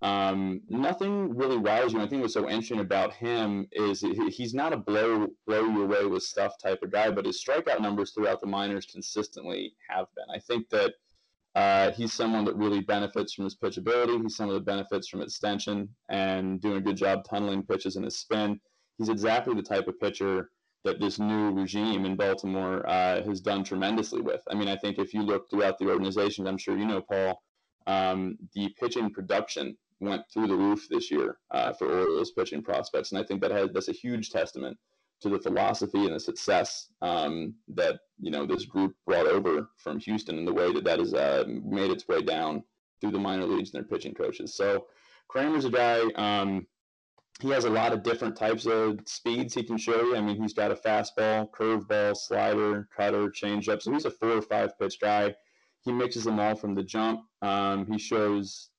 [0.00, 2.00] Um, nothing really wows you.
[2.00, 6.04] I think what's so interesting about him is he's not a blow blow you away
[6.04, 10.26] with stuff type of guy, but his strikeout numbers throughout the minors consistently have been.
[10.32, 10.94] I think that
[11.54, 14.20] uh, he's someone that really benefits from his pitchability.
[14.20, 18.18] He's someone that benefits from extension and doing a good job tunneling pitches in his
[18.18, 18.60] spin.
[18.98, 20.50] He's exactly the type of pitcher
[20.84, 24.42] that this new regime in Baltimore uh, has done tremendously with.
[24.50, 27.42] I mean, I think if you look throughout the organization, I'm sure you know, Paul,
[27.86, 33.12] um, the pitching production went through the roof this year uh, for Orioles pitching prospects,
[33.12, 34.76] and I think that has that's a huge testament
[35.20, 39.98] to the philosophy and the success um, that you know this group brought over from
[40.00, 42.62] Houston and the way that that has uh, made its way down
[43.00, 44.54] through the minor leagues and their pitching coaches.
[44.54, 44.86] So
[45.32, 46.00] Kremer's a guy.
[46.16, 46.66] Um,
[47.40, 50.16] he has a lot of different types of speeds he can show you.
[50.16, 53.82] I mean, he's got a fastball, curveball, slider, cutter, changeup.
[53.82, 55.34] So he's a four or five pitch guy.
[55.80, 57.22] He mixes them all from the jump.
[57.42, 58.70] Um, he shows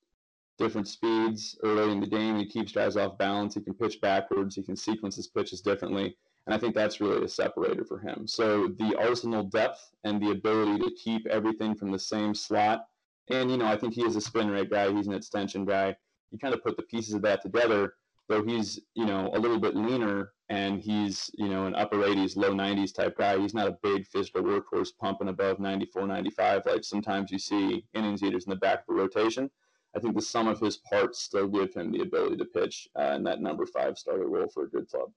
[0.57, 2.37] different speeds early in the game.
[2.37, 3.55] He keeps guys off balance.
[3.55, 4.55] He can pitch backwards.
[4.55, 6.15] He can sequence his pitches differently.
[6.45, 8.27] And I think that's really a separator for him.
[8.27, 12.85] So the arsenal depth and the ability to keep everything from the same slot.
[13.29, 14.93] And, you know, I think he is a spin rate guy.
[14.93, 15.95] He's an extension guy.
[16.31, 17.93] You kind of put the pieces of that together
[18.27, 22.35] though he's you know a little bit leaner and he's you know an upper 80s
[22.35, 26.83] low 90s type guy he's not a big physical workhorse pumping above 94 95 like
[26.83, 29.49] sometimes you see innings eaters in the back of the rotation
[29.95, 33.13] i think the sum of his parts still give him the ability to pitch uh,
[33.15, 35.11] in that number five starter role for a good club.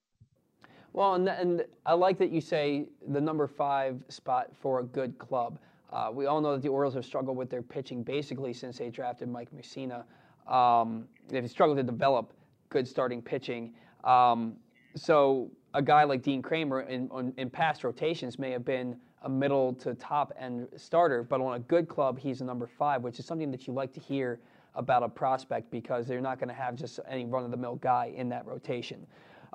[0.92, 5.18] Well and, and i like that you say the number five spot for a good
[5.18, 5.58] club.
[5.92, 8.90] Uh, we all know that the orioles have struggled with their pitching basically since they
[8.90, 10.04] drafted mike mussina.
[10.52, 12.32] Um, they've struggled to develop
[12.70, 13.74] good starting pitching.
[14.04, 14.56] Um,
[14.94, 19.74] so a guy like Dean Kremer in, in past rotations may have been a middle
[19.74, 23.26] to top end starter, but on a good club, he's a number five, which is
[23.26, 24.40] something that you like to hear
[24.78, 27.76] about a prospect because they're not going to have just any run of the mill
[27.76, 29.06] guy in that rotation.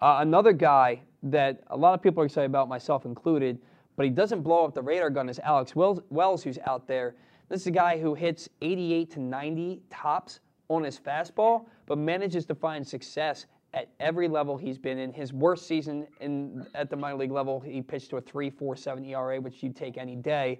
[0.01, 3.59] Uh, another guy that a lot of people are excited about, myself included,
[3.95, 7.15] but he doesn't blow up the radar gun is Alex Wells, who's out there.
[7.49, 12.45] This is a guy who hits 88 to 90 tops on his fastball, but manages
[12.47, 15.11] to find success at every level he's been in.
[15.13, 19.39] His worst season in at the minor league level, he pitched to a 3.47 ERA,
[19.39, 20.59] which you'd take any day.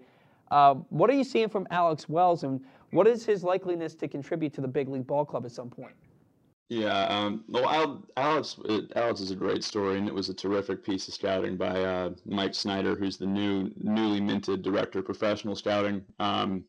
[0.52, 2.62] Uh, what are you seeing from Alex Wells, and
[2.94, 5.94] what is his likeliness to contribute to the big league ball club at some point?
[6.70, 8.58] Yeah, um, well, Alex,
[8.96, 12.12] Alex is a great story, and it was a terrific piece of scouting by uh,
[12.26, 16.04] Mike Snyder, who's the new, newly minted director of professional scouting.
[16.20, 16.64] Um,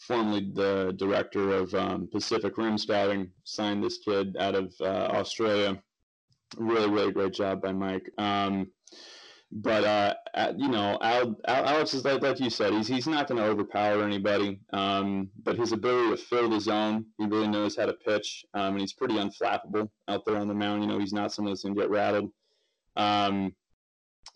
[0.00, 5.80] formerly the director of um, Pacific Rim Scouting, signed this kid out of uh, Australia.
[6.56, 8.10] Really, really great job by Mike.
[8.18, 8.68] Um,
[9.52, 13.26] but uh, you know, Al, Al, Alex is like, like you said, he's he's not
[13.26, 14.60] going to overpower anybody.
[14.72, 18.72] Um, but his ability to fill the zone, he really knows how to pitch, um,
[18.72, 20.82] and he's pretty unflappable out there on the mound.
[20.82, 22.30] You know, he's not someone that's going to get rattled.
[22.96, 23.54] Um,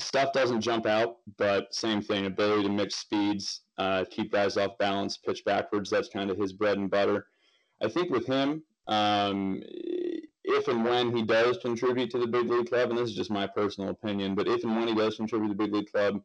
[0.00, 4.78] stuff doesn't jump out, but same thing, ability to mix speeds, uh, keep guys off
[4.78, 5.90] balance, pitch backwards.
[5.90, 7.26] That's kind of his bread and butter.
[7.82, 9.62] I think with him, um,
[10.44, 13.30] if and when he does contribute to the big league club, and this is just
[13.30, 16.22] my personal opinion, but if and when he does contribute to the big league club,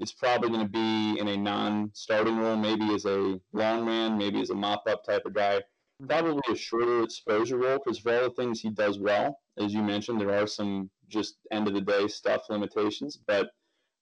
[0.00, 4.40] it's probably going to be in a non-starting role, maybe as a long man, maybe
[4.40, 5.60] as a mop-up type of guy.
[6.06, 9.82] Probably a shorter exposure role because for all the things he does well, as you
[9.82, 13.50] mentioned, there are some just end of the day stuff limitations, but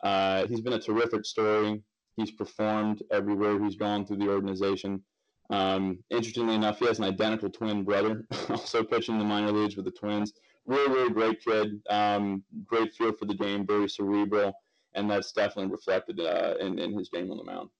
[0.04, 1.82] uh, he's been a terrific story.
[2.16, 5.02] He's performed everywhere he's gone through the organization.
[5.50, 9.76] Um, interestingly enough, he has an identical twin brother, also pitching in the minor leagues
[9.76, 10.34] with the Twins.
[10.66, 11.80] Really, really great kid.
[11.88, 14.52] Um, great feel for the game, very cerebral,
[14.94, 17.70] and that's definitely reflected uh, in, in his game on the mound.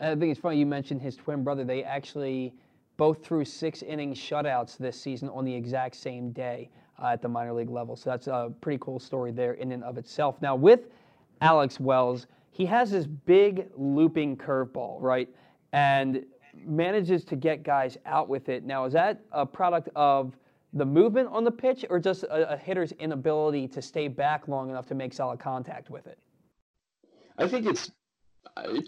[0.00, 1.64] I think it's funny you mentioned his twin brother.
[1.64, 2.54] They actually
[2.96, 6.70] both threw six inning shutouts this season on the exact same day
[7.02, 7.96] uh, at the minor league level.
[7.96, 10.40] So that's a pretty cool story there in and of itself.
[10.40, 10.88] Now, with
[11.40, 15.28] Alex Wells, he has this big looping curveball, right?
[15.72, 16.24] And
[16.64, 18.64] manages to get guys out with it.
[18.64, 20.36] Now, is that a product of
[20.72, 24.70] the movement on the pitch or just a, a hitter's inability to stay back long
[24.70, 26.18] enough to make solid contact with it?
[27.38, 27.90] I think it's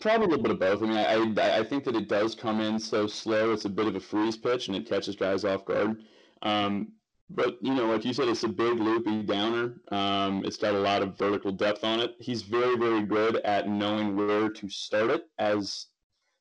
[0.01, 0.83] probably a little bit of both.
[0.83, 3.53] I mean, I, I think that it does come in so slow.
[3.53, 6.03] It's a bit of a freeze pitch, and it catches guys off guard.
[6.43, 6.93] Um,
[7.31, 9.75] but you know, like you said, it's a big loopy downer.
[9.91, 12.15] Um, it's got a lot of vertical depth on it.
[12.21, 15.87] He's very, very good at knowing where to start it, as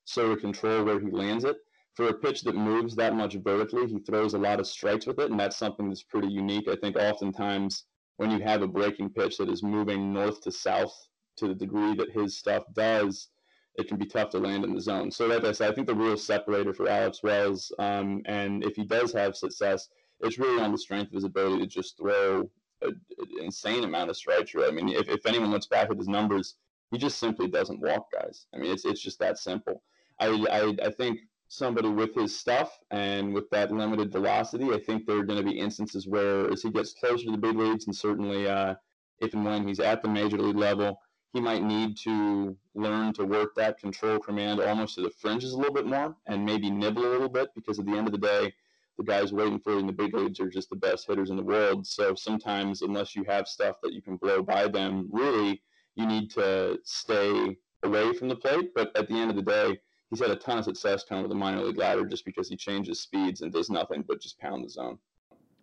[0.06, 1.58] so to control where he lands it.
[1.96, 5.20] For a pitch that moves that much vertically, he throws a lot of strikes with
[5.20, 6.68] it, and that's something that's pretty unique.
[6.68, 7.86] I think oftentimes
[8.18, 10.94] when you have a breaking pitch that is moving north to south
[11.38, 13.30] to the degree that his stuff does,
[13.76, 15.12] it can be tough to land in the zone.
[15.12, 18.76] So, like I said, I think the real separator for Alex Wells, um, and if
[18.76, 19.90] he does have success,
[20.22, 22.50] it's really on the strength of his ability to just throw
[22.82, 23.00] an
[23.42, 24.68] insane amount of strikes through.
[24.68, 26.56] I mean, if, if anyone looks back at his numbers,
[26.92, 28.46] he just simply doesn't walk guys.
[28.54, 29.82] I mean, it's it's just that simple.
[30.20, 35.06] I I, I think somebody with his stuff and with that limited velocity, I think
[35.06, 37.86] there are going to be instances where as he gets closer to the big leagues,
[37.86, 38.76] and certainly uh,
[39.20, 41.00] if and when he's at the major league level,
[41.34, 45.58] he might need to learn to work that control command almost to the fringes a
[45.58, 48.18] little bit more and maybe nibble a little bit because at the end of the
[48.18, 48.54] day,
[48.98, 51.36] the guys waiting for you in the big leagues are just the best hitters in
[51.36, 51.86] the world.
[51.86, 55.62] So sometimes, unless you have stuff that you can blow by them, really,
[55.96, 58.72] you need to stay away from the plate.
[58.74, 59.80] But at the end of the day,
[60.16, 62.56] he's had a ton of success coming with the minor league ladder just because he
[62.56, 64.98] changes speeds and does nothing but just pound the zone.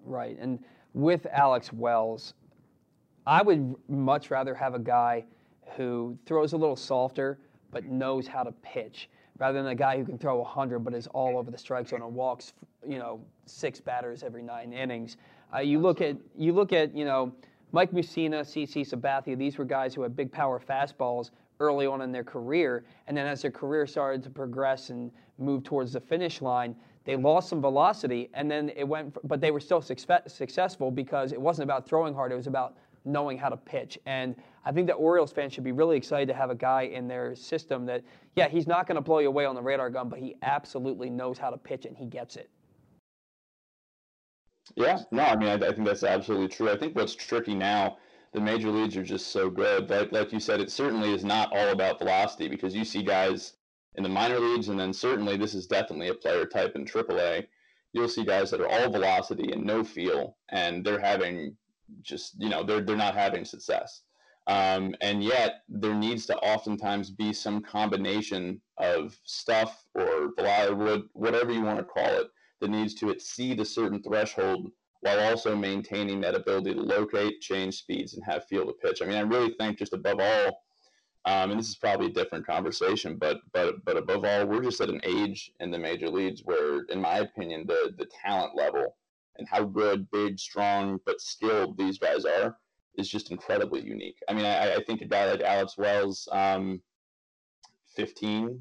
[0.04, 0.36] Right.
[0.38, 0.58] And
[0.92, 2.34] with Alex Wells,
[3.26, 5.24] I would much rather have a guy
[5.76, 7.38] who throws a little softer
[7.70, 11.06] but knows how to pitch rather than a guy who can throw 100 but is
[11.08, 12.52] all over the strike zone and walks,
[12.86, 15.16] you know, six batters every nine innings.
[15.54, 17.32] Uh, you look at you look at you know
[17.72, 19.36] Mike Mussina, CC Sabathia.
[19.36, 21.30] These were guys who had big power fastballs
[21.62, 25.64] early on in their career, and then as their career started to progress and move
[25.64, 29.16] towards the finish line, they lost some velocity, and then it went.
[29.26, 33.38] But they were still successful because it wasn't about throwing hard; it was about knowing
[33.38, 33.98] how to pitch.
[34.06, 37.08] And I think the Orioles fans should be really excited to have a guy in
[37.08, 38.02] their system that,
[38.36, 41.10] yeah, he's not going to blow you away on the radar gun, but he absolutely
[41.10, 42.48] knows how to pitch and he gets it.
[44.76, 46.70] Yeah, no, I mean, I, I think that's absolutely true.
[46.70, 47.98] I think what's tricky now,
[48.32, 49.90] the major leagues are just so good.
[49.90, 53.54] Like, like you said, it certainly is not all about velocity because you see guys
[53.96, 57.46] in the minor leagues, and then certainly this is definitely a player type in AAA.
[57.92, 61.56] You'll see guys that are all velocity and no feel, and they're having
[62.00, 64.02] just you know they're they're not having success.
[64.46, 71.52] Um, and yet there needs to oftentimes be some combination of stuff or velocity, whatever
[71.52, 72.28] you want to call it
[72.60, 77.76] that needs to exceed a certain threshold while also maintaining that ability to locate, change
[77.76, 79.02] speeds, and have feel to pitch.
[79.02, 80.62] I mean, I really think just above all,
[81.24, 84.80] um, and this is probably a different conversation, but but but above all, we're just
[84.80, 88.96] at an age in the major leagues where, in my opinion, the the talent level
[89.38, 92.56] and how good, big, strong, but skilled these guys are
[92.96, 94.18] is just incredibly unique.
[94.28, 96.80] I mean, I, I think a guy like Alex Wells, um,
[97.96, 98.60] 15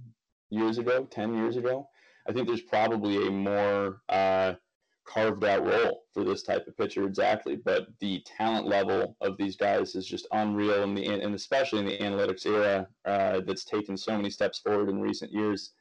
[0.49, 1.88] years ago, 10 years ago,
[2.27, 4.54] I think there's probably a more uh,
[5.06, 7.56] carved out role for this type of pitcher exactly.
[7.56, 11.86] But the talent level of these guys is just unreal, and the and especially in
[11.86, 15.74] the analytics era uh, that's taken so many steps forward in recent years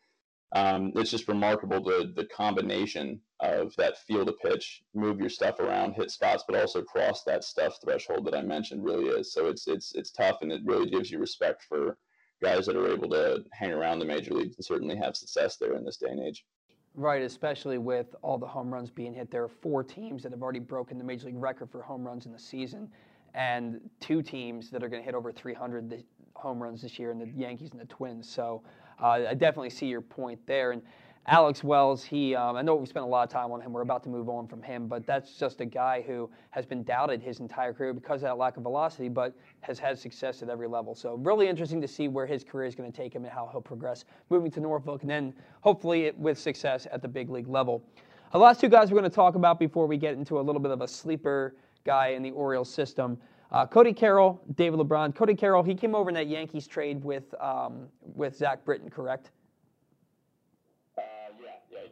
[0.53, 5.61] um, it's just remarkable the the combination of that field of pitch, move your stuff
[5.61, 9.33] around, hit spots, but also cross that stuff threshold that I mentioned really is.
[9.33, 11.97] So it's it's it's tough, and it really gives you respect for
[12.43, 15.75] guys that are able to hang around the major leagues and certainly have success there
[15.75, 16.45] in this day and age.
[16.95, 19.31] Right, especially with all the home runs being hit.
[19.31, 22.27] There are four teams that have already broken the major league record for home runs
[22.27, 22.91] in the season,
[23.33, 27.21] and two teams that are going to hit over 300 home runs this year, and
[27.21, 28.29] the Yankees and the Twins.
[28.29, 28.63] So
[29.01, 30.73] uh, I definitely see your point there.
[30.73, 30.83] And
[31.27, 33.73] Alex Wells, he, um, I know we spent a lot of time on him.
[33.73, 36.83] We're about to move on from him, but that's just a guy who has been
[36.83, 40.49] doubted his entire career because of that lack of velocity, but has had success at
[40.49, 40.95] every level.
[40.95, 43.49] So really interesting to see where his career is going to take him and how
[43.53, 47.85] he'll progress moving to Norfolk, and then hopefully with success at the big league level.
[48.33, 50.61] The last two guys we're going to talk about before we get into a little
[50.61, 51.55] bit of a sleeper
[51.85, 53.19] guy in the Orioles system.
[53.53, 55.15] Uh, Cody Carroll, David Lebron.
[55.15, 59.33] Cody Carroll, he came over in that Yankees trade with um, with Zach Britton, correct?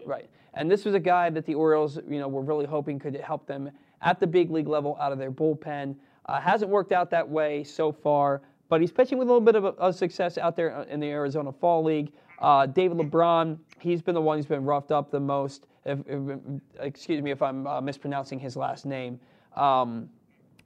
[0.01, 2.99] Uh, Right, and this was a guy that the Orioles, you know, were really hoping
[2.99, 3.71] could help them
[4.03, 5.97] at the big league level out of their bullpen.
[6.27, 9.55] Uh, hasn't worked out that way so far, but he's pitching with a little bit
[9.55, 12.13] of, a, success out there in the Arizona Fall League.
[12.39, 15.67] Uh, David Lebron, he's been the one who's been roughed up the most.
[15.85, 16.39] If, if,
[16.79, 19.19] excuse me if I'm uh, mispronouncing his last name.
[19.57, 20.11] Um,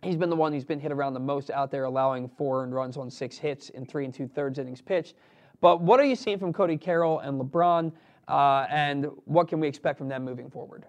[0.02, 2.74] He's been the one who's been hit around the most out there, allowing four and
[2.74, 5.14] runs on six hits in three and two thirds innings pitched.
[5.60, 7.92] But what are you seeing from Cody Carroll and Lebron,
[8.28, 10.86] uh, and what can we expect from them moving forward?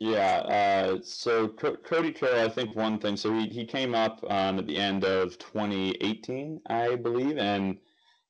[0.00, 3.18] Yeah, uh, so Co- Cody Carroll, I think one thing.
[3.18, 7.76] So he, he came up um, at the end of 2018, I believe, and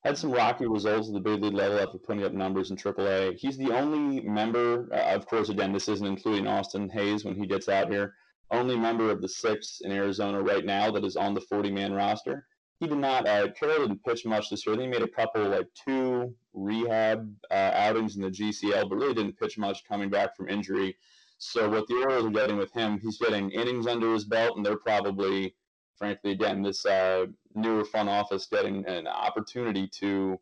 [0.05, 3.39] had some rocky results at the big league level after putting up numbers in AAA.
[3.39, 7.47] He's the only member, uh, of course, again, this isn't including Austin Hays when he
[7.47, 8.15] gets out here,
[8.51, 11.93] only member of the six in Arizona right now that is on the 40 man
[11.93, 12.49] roster.
[12.81, 14.81] He did not, uh, Carroll didn't pitch much this year.
[14.81, 19.39] He made a couple, like two rehab uh, outings in the GCL, but really didn't
[19.39, 20.97] pitch much coming back from injury.
[21.39, 24.67] So, what the Orioles are getting with him, he's getting innings under his belt, and
[24.67, 25.55] they're probably,
[25.97, 30.39] frankly, again, this uh, newer front office getting an opportunity to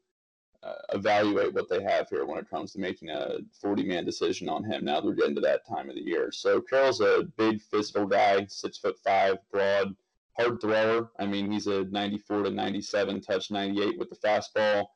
[0.62, 4.49] uh, evaluate what they have here when it comes to making a 40 man decision
[4.49, 6.33] on him now that we're getting to that time of the year.
[6.33, 9.94] So Carroll's a big physical guy, six foot five, broad,
[10.38, 11.11] hard thrower.
[11.18, 14.87] I mean, he's a 94 to 97, touch 98 with the fastball,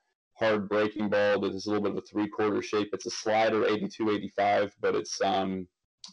[0.42, 2.90] hard breaking ball that is a little bit of a three quarter shape.
[2.92, 5.66] It's a slider 82 85, but it's um,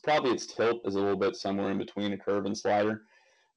[0.03, 3.03] probably its tilt is a little bit somewhere in between a curve and slider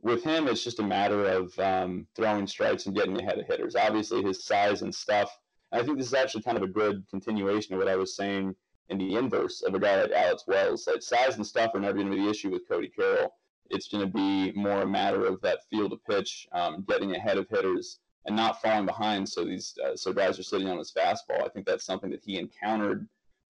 [0.04, 3.76] with him, it's just a matter of um, throwing strikes and getting ahead of hitters.
[3.76, 5.30] Obviously, his size and stuff
[5.72, 8.54] I think this is actually kind of a good continuation of what I was saying
[8.90, 10.84] in the inverse of a guy like Alex Wells.
[10.84, 13.32] That size and stuff are never going to be the issue with Cody Carroll.
[13.70, 17.38] It's going to be more a matter of that field of pitch, um, getting ahead
[17.38, 19.28] of hitters, and not falling behind.
[19.28, 21.44] So these uh, so guys are sitting on his fastball.
[21.44, 23.08] I think that's something that he encountered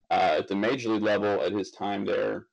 [0.09, 2.47] uh, at the major league level at his time there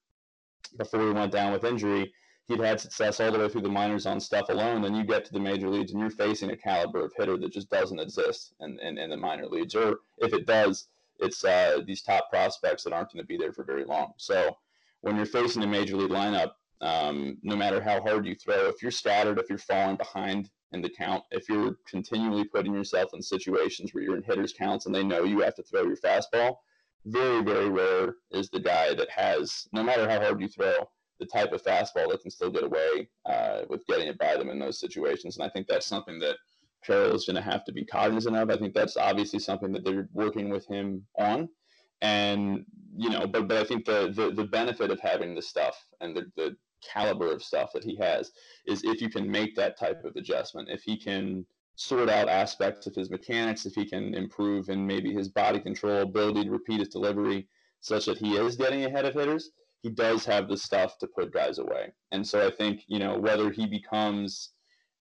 [0.76, 2.12] before he went down with injury
[2.50, 4.82] he'd had success all the way through the minors on stuff alone.
[4.82, 7.52] Then you get to the major leagues and you're facing a caliber of hitter that
[7.52, 9.74] just doesn't exist in, in, in the minor leagues.
[9.74, 10.88] Or if it does,
[11.20, 14.12] it's uh, these top prospects that aren't going to be there for very long.
[14.16, 14.56] So
[15.02, 18.82] when you're facing a major league lineup, um, no matter how hard you throw, if
[18.82, 23.22] you're scattered, if you're falling behind in the count, if you're continually putting yourself in
[23.22, 26.56] situations where you're in hitters counts and they know you have to throw your fastball,
[27.06, 30.74] very, very rare is the guy that has, no matter how hard you throw,
[31.18, 34.48] the type of fastball that can still get away uh, with getting it by them
[34.48, 35.36] in those situations.
[35.36, 36.36] And I think that's something that
[36.84, 38.50] Carroll is going to have to be cognizant of.
[38.50, 41.48] I think that's obviously something that they're working with him on.
[42.00, 42.64] And,
[42.96, 46.16] you know, but, but I think the, the, the benefit of having the stuff and
[46.16, 48.32] the, the caliber of stuff that he has
[48.66, 51.44] is if you can make that type of adjustment, if he can
[51.76, 56.02] sort out aspects of his mechanics, if he can improve in maybe his body control,
[56.02, 57.48] ability to repeat his delivery,
[57.80, 59.50] such that he is getting ahead of hitters,
[59.82, 61.92] he does have the stuff to put guys away.
[62.12, 64.50] And so I think, you know, whether he becomes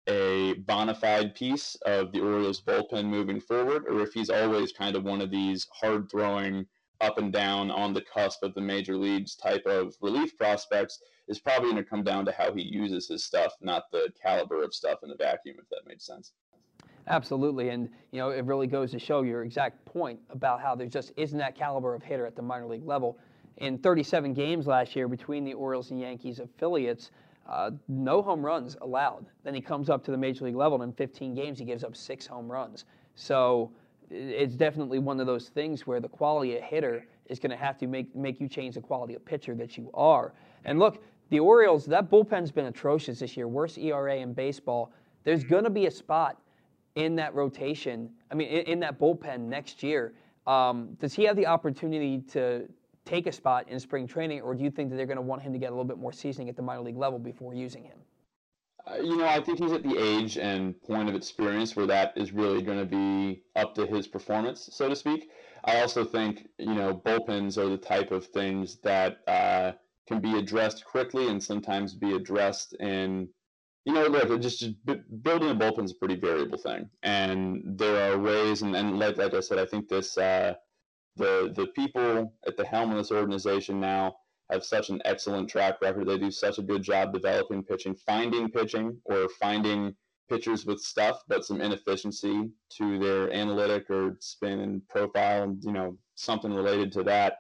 [0.08, 4.96] a bona fide piece of the Orioles bullpen moving forward, or if he's always kind
[4.96, 6.66] of one of these hard throwing,
[7.02, 11.00] up and down on the cusp of the major leagues type of relief prospects,
[11.30, 14.62] is probably going to come down to how he uses his stuff, not the caliber
[14.64, 16.34] of stuff in the vacuum, if that makes sense.
[17.08, 20.88] Absolutely, and you know it really goes to show your exact point about how there
[20.88, 23.18] just isn't that caliber of hitter at the minor league level
[23.60, 27.12] in 37 games last year between the Orioles and Yankees affiliates,
[27.48, 29.26] uh, no home runs allowed.
[29.44, 31.84] Then he comes up to the major league level, and in 15 games, he gives
[31.84, 32.86] up six home runs.
[33.16, 33.72] So
[34.10, 37.78] it's definitely one of those things where the quality of hitter is going to have
[37.80, 40.34] to make, make you change the quality of pitcher that you are.
[40.66, 44.92] And look, the Orioles, that bullpen's been atrocious this year, worst ERA in baseball.
[45.24, 46.42] There's going to be a spot
[46.96, 50.14] in that rotation, I mean, in, in that bullpen next year.
[50.48, 52.68] Um, does he have the opportunity to
[53.06, 55.42] take a spot in spring training, or do you think that they're going to want
[55.42, 57.84] him to get a little bit more seasoning at the minor league level before using
[57.84, 57.98] him?
[58.88, 62.14] Uh, you know, I think he's at the age and point of experience where that
[62.16, 65.30] is really going to be up to his performance, so to speak.
[65.66, 69.74] I also think, you know, bullpens are the type of things that uh,
[70.10, 73.30] can be addressed quickly and sometimes be addressed in,
[73.86, 74.76] you know, look, just, just
[75.24, 76.90] building a bullpen is a pretty variable thing.
[77.04, 80.56] And there are ways, and, and like, like I said, I think this, uh,
[81.16, 84.16] the the people at the helm of this organization now
[84.52, 86.08] have such an excellent track record.
[86.08, 89.96] They do such a good job developing pitching, finding pitching, or finding
[90.30, 95.98] pitchers with stuff, but some inefficiency to their analytic or spin and profile, you know
[96.16, 97.40] something related to that.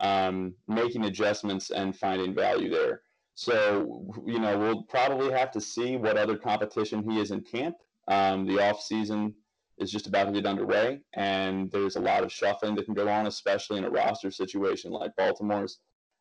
[0.00, 3.00] Um, making adjustments and finding value there.
[3.34, 7.76] So you know we'll probably have to see what other competition he is in camp.
[8.08, 9.34] Um, the off season
[9.78, 13.08] is just about to get underway, and there's a lot of shuffling that can go
[13.08, 15.78] on, especially in a roster situation like Baltimore's.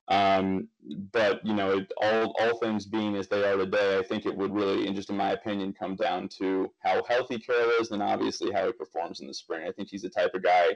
[0.07, 0.67] Um,
[1.11, 4.35] but you know, it, all all things being as they are today, I think it
[4.35, 8.03] would really, and just in my opinion, come down to how healthy Carroll is, and
[8.03, 9.67] obviously how he performs in the spring.
[9.67, 10.75] I think he's the type of guy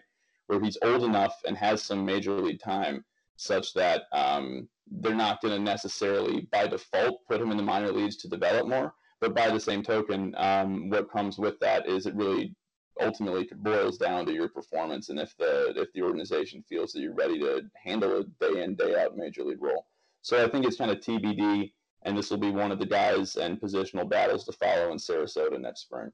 [0.50, 5.42] where he's old enough and has some major league time, such that um, they're not
[5.42, 8.96] going to necessarily by default put him in the minor leagues to develop more.
[9.22, 12.56] But by the same token, um, what comes with that is it really
[13.00, 17.14] ultimately boils down to your performance and if the if the organization feels that you're
[17.14, 19.86] ready to handle a day in day out major league role.
[20.24, 21.72] So I think it's kind of TBD,
[22.04, 25.60] and this will be one of the guys and positional battles to follow in Sarasota
[25.62, 26.12] next spring.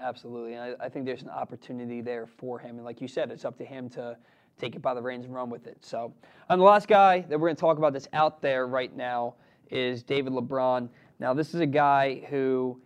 [0.00, 3.44] Absolutely, I, I think there's an opportunity there for him, and like you said, it's
[3.44, 4.16] up to him to
[4.58, 5.78] take it by the reins and run with it.
[5.80, 6.12] So,
[6.48, 9.34] and the last guy that we're going to talk about that's out there right now
[9.70, 10.88] is David Lebron.
[11.18, 12.80] Now, this is a guy who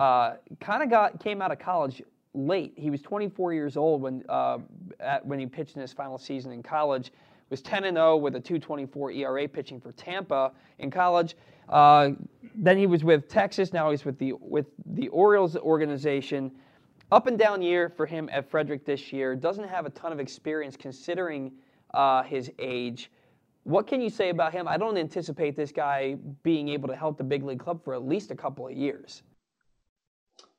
[0.00, 2.02] uh, kind of got came out of college
[2.34, 2.72] late.
[2.76, 4.58] He was 24 years old when uh,
[5.00, 7.12] at, when he pitched in his final season in college.
[7.52, 11.36] Was 10 and 0 with a 2.24 ERA, pitching for Tampa in college.
[11.68, 12.12] Uh,
[12.54, 13.74] then he was with Texas.
[13.74, 16.50] Now he's with the with the Orioles organization.
[17.10, 19.36] Up and down year for him at Frederick this year.
[19.36, 21.52] Doesn't have a ton of experience considering
[21.92, 23.10] uh, his age.
[23.64, 24.66] What can you say about him?
[24.66, 28.02] I don't anticipate this guy being able to help the big league club for at
[28.02, 29.24] least a couple of years.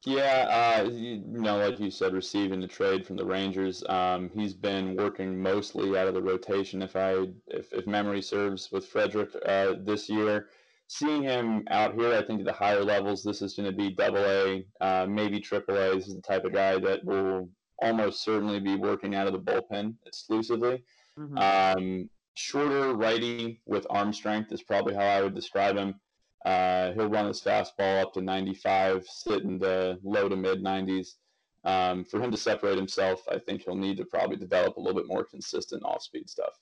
[0.06, 4.54] Yeah, uh, you, know, like you said, receiving the trade from the Rangers, um, he's
[4.54, 6.82] been working mostly out of the rotation.
[6.82, 10.49] If I, if, if memory serves, with Frederick uh, this year,
[10.88, 13.91] seeing him out here, I think at the higher levels, this is going to be
[13.91, 15.95] Double A, uh, maybe Triple A.
[15.95, 17.49] This is the type of guy that will
[17.82, 20.84] almost certainly be working out of the bullpen exclusively.
[21.18, 21.38] Mm-hmm.
[21.38, 25.95] Um, shorter righty with arm strength is probably how I would describe him.
[26.45, 31.15] Uh, he'll run his fastball up to 95, sit in the low to mid 90s.
[31.65, 34.99] Um, for him to separate himself, I think he'll need to probably develop a little
[34.99, 36.59] bit more consistent off speed stuff.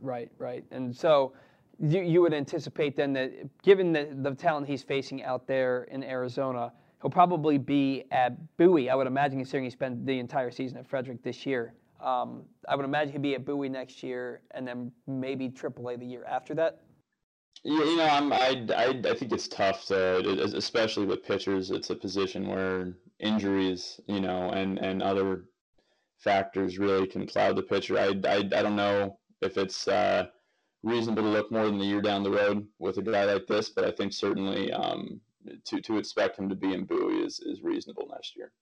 [0.00, 0.64] Right, right.
[0.72, 1.34] And so
[1.78, 6.02] you, you would anticipate then that given the, the talent he's facing out there in
[6.02, 8.90] Arizona, he'll probably be at Bowie.
[8.90, 11.74] I would imagine, considering he spent the entire season at Frederick this year.
[12.02, 16.06] Um, I would imagine he'd be at Bowie next year, and then maybe AAA the
[16.06, 16.80] year after that.
[17.62, 21.70] Yeah, you know, I'm, I, I, I think it's tough to, especially with pitchers.
[21.70, 25.44] It's a position where injuries, you know, and, and other
[26.16, 27.98] factors really can cloud the pitcher.
[27.98, 30.26] I, I, I don't know if it's uh,
[30.82, 33.68] reasonable to look more than a year down the road with a guy like this,
[33.68, 35.20] but I think certainly um,
[35.66, 38.52] to, to expect him to be in Bowie is, is reasonable next year.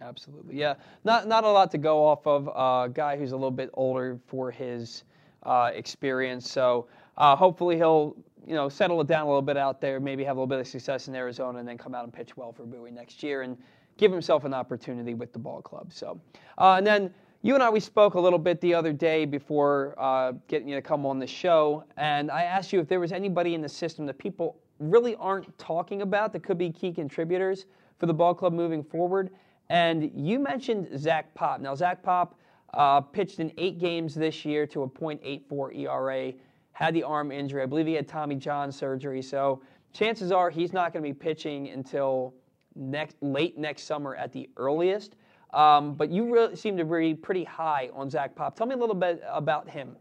[0.00, 0.74] Absolutely, yeah.
[1.04, 2.46] Not not a lot to go off of.
[2.48, 5.04] A uh, guy who's a little bit older for his
[5.44, 8.14] uh, experience, so uh, hopefully he'll
[8.46, 10.00] you know settle it down a little bit out there.
[10.00, 12.36] Maybe have a little bit of success in Arizona, and then come out and pitch
[12.36, 13.56] well for Bowie next year, and
[13.96, 15.92] give himself an opportunity with the ball club.
[15.92, 16.20] So,
[16.58, 17.12] uh, and then
[17.42, 20.74] you and I, we spoke a little bit the other day before uh, getting you
[20.74, 23.68] to come on the show, and I asked you if there was anybody in the
[23.68, 27.66] system that people really aren't talking about that could be key contributors
[27.98, 29.30] for the ball club moving forward.
[29.70, 31.60] And you mentioned Zach Pop.
[31.60, 32.38] Now, Zach Pop
[32.74, 36.32] uh, pitched in eight games this year to a .84 ERA,
[36.78, 37.60] had the arm injury.
[37.60, 39.20] I believe he had Tommy John surgery.
[39.20, 39.60] So
[39.92, 42.34] chances are he's not going to be pitching until
[42.76, 45.16] next late next summer at the earliest.
[45.52, 48.54] Um, but you really seem to be pretty high on Zach Pop.
[48.54, 49.96] Tell me a little bit about him.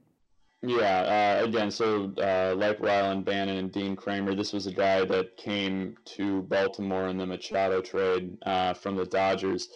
[0.62, 5.04] Yeah, uh, again, so uh, like Rylan Bannon and Dean Kremer, this was a guy
[5.04, 9.70] that came to Baltimore in the Machado trade uh, from the Dodgers.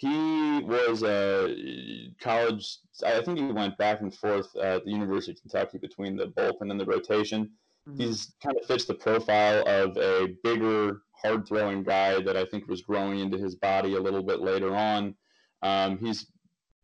[0.00, 5.42] He was a college, I think he went back and forth at the University of
[5.42, 7.50] Kentucky between the bullpen and the rotation.
[7.86, 8.00] Mm-hmm.
[8.00, 12.66] He's kind of fits the profile of a bigger, hard throwing guy that I think
[12.66, 15.14] was growing into his body a little bit later on.
[15.60, 16.32] Um, he's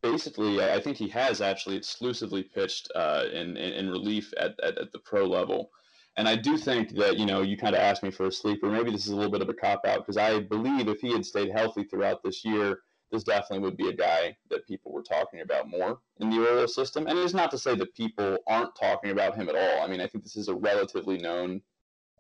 [0.03, 4.77] basically, I think he has actually exclusively pitched uh, in, in, in relief at, at,
[4.77, 5.71] at the pro level.
[6.19, 8.69] And I do think that, you know, you kind of asked me for a sleeper.
[8.69, 11.13] Maybe this is a little bit of a cop out because I believe if he
[11.13, 12.81] had stayed healthy throughout this year,
[13.11, 16.75] this definitely would be a guy that people were talking about more in the Orioles
[16.75, 17.07] system.
[17.07, 19.83] And it's not to say that people aren't talking about him at all.
[19.83, 21.61] I mean, I think this is a relatively known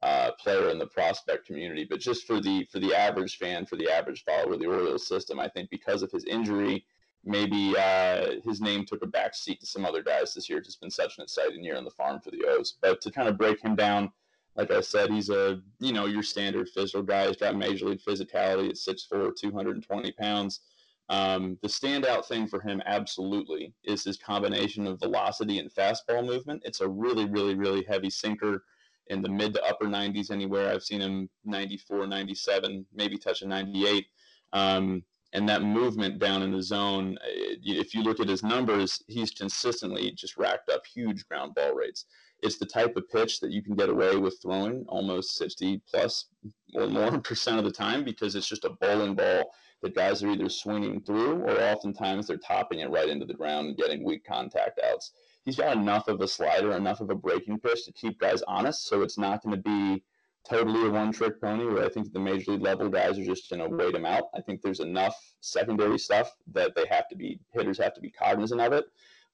[0.02, 1.86] uh, player in the prospect community.
[1.88, 5.08] But just for the for the average fan, for the average follower of the Orioles
[5.08, 6.84] system, I think because of his injury
[7.26, 10.58] maybe uh, his name took a back seat to some other guys this year.
[10.58, 12.78] It's just been such an exciting year on the farm for the O's.
[12.80, 14.12] But to kind of break him down,
[14.54, 17.26] like I said, he's a you know your standard physical guy.
[17.26, 20.60] He's got major league physicality at 6'4", 220 pounds.
[21.08, 26.62] Um, the standout thing for him, absolutely, is his combination of velocity and fastball movement.
[26.64, 28.64] It's a really, really, really heavy sinker
[29.08, 30.72] in the mid to upper 90s anywhere.
[30.72, 34.06] I've seen him 94, 97, maybe touching 98.
[34.52, 39.02] Um, and that movement down in the zone, eh, if you look at his numbers,
[39.06, 42.06] he's consistently just racked up huge ground ball rates.
[42.40, 46.26] It's the type of pitch that you can get away with throwing almost 60 plus
[46.74, 49.52] or more percent of the time because it's just a bowling ball
[49.86, 53.68] that guys are either swinging through or oftentimes they're topping it right into the ground
[53.68, 55.12] and getting weak contact outs.
[55.44, 58.88] He's got enough of a slider, enough of a breaking pitch to keep guys honest,
[58.88, 60.02] so it's not going to be
[60.48, 63.48] totally a one trick pony where I think the major league level guys are just
[63.48, 64.24] going to wait him out.
[64.34, 68.10] I think there's enough secondary stuff that they have to be, hitters have to be
[68.10, 68.86] cognizant of it.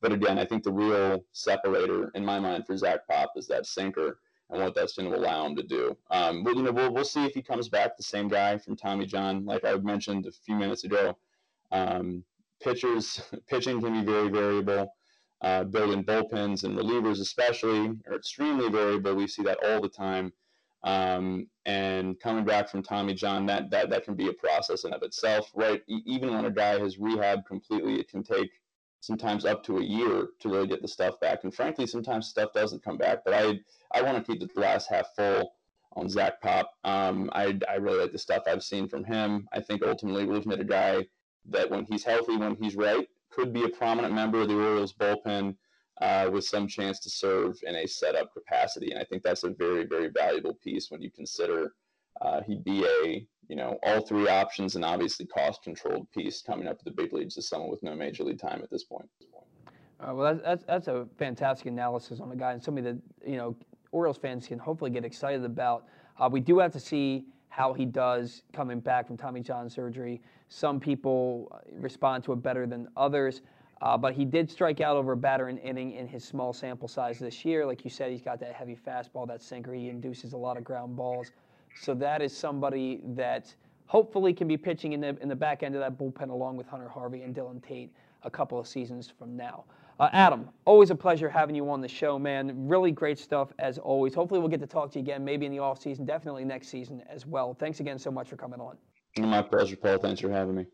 [0.02, 3.64] But again, I think the real separator in my mind for Zach Pop is that
[3.64, 4.18] sinker
[4.52, 5.96] and what that's going to allow him to do.
[6.10, 8.76] Um, but, you know, we'll, we'll see if he comes back the same guy from
[8.76, 11.16] Tommy John, like I mentioned a few minutes ago.
[11.72, 12.22] Um,
[12.60, 14.94] pitchers, pitching can be very variable.
[15.40, 19.14] Uh, building bullpens and relievers, especially, are extremely variable.
[19.14, 20.32] We see that all the time.
[20.84, 24.92] Um, and coming back from Tommy John, that, that, that can be a process in
[24.92, 25.82] of itself, right?
[25.88, 28.50] E- even when a guy has rehab completely, it can take
[29.02, 31.42] sometimes up to a year to really get the stuff back.
[31.42, 33.24] And frankly, sometimes stuff doesn't come back.
[33.24, 35.54] But I, I want to keep the glass half full
[35.96, 36.72] on Zach Pop.
[36.84, 39.48] Um, I, I really like the stuff I've seen from him.
[39.52, 41.04] I think ultimately we're looking a guy
[41.50, 44.92] that when he's healthy, when he's right, could be a prominent member of the Orioles
[44.92, 45.56] bullpen
[46.00, 48.92] uh, with some chance to serve in a setup capacity.
[48.92, 51.74] And I think that's a very, very valuable piece when you consider
[52.22, 56.66] uh, he'd be a, you know, all three options and obviously cost controlled piece coming
[56.66, 59.08] up to the big leagues as someone with no major league time at this point.
[60.00, 62.98] Uh, well, that's, that's, that's a fantastic analysis on the guy and somebody that,
[63.28, 63.54] you know,
[63.92, 65.84] Orioles fans can hopefully get excited about.
[66.18, 70.22] Uh, we do have to see how he does coming back from Tommy John surgery.
[70.48, 73.42] Some people respond to it better than others.
[73.82, 76.86] Uh, but he did strike out over a batter an inning in his small sample
[76.86, 77.66] size this year.
[77.66, 79.74] Like you said, he's got that heavy fastball, that sinker.
[79.74, 81.32] He induces a lot of ground balls.
[81.80, 83.54] So that is somebody that
[83.86, 86.66] hopefully can be pitching in the, in the back end of that bullpen along with
[86.66, 87.92] Hunter Harvey and Dylan Tate
[88.22, 89.64] a couple of seasons from now.
[90.00, 92.66] Uh, Adam, always a pleasure having you on the show, man.
[92.66, 94.14] Really great stuff as always.
[94.14, 96.68] Hopefully, we'll get to talk to you again, maybe in the off season, definitely next
[96.68, 97.54] season as well.
[97.54, 98.76] Thanks again so much for coming on.
[99.18, 99.98] My pleasure, Paul.
[99.98, 100.66] Thanks for having me.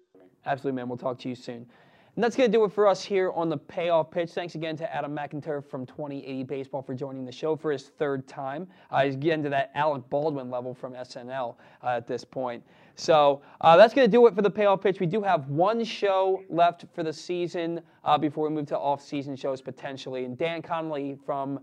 [0.46, 0.88] Absolutely, man.
[0.88, 1.66] We'll talk to you soon.
[2.14, 4.30] And that's going to do it for us here on the payoff pitch.
[4.30, 8.26] Thanks again to Adam McInturff from 2080 Baseball for joining the show for his third
[8.26, 8.66] time.
[8.90, 12.62] Uh, he's getting to that Alec Baldwin level from SNL uh, at this point.
[12.96, 14.98] So uh, that's going to do it for the payoff pitch.
[14.98, 19.36] We do have one show left for the season uh, before we move to off-season
[19.36, 20.24] shows potentially.
[20.24, 21.60] And Dan Connolly from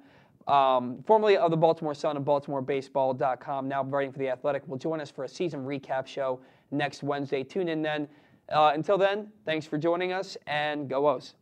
[0.48, 5.02] um, formerly of the Baltimore Sun and BaltimoreBaseball.com, now writing for The Athletic, will join
[5.02, 6.40] us for a season recap show
[6.72, 7.44] next Wednesday.
[7.44, 8.08] Tune in then.
[8.50, 11.34] Uh, until then, thanks for joining us and go O's.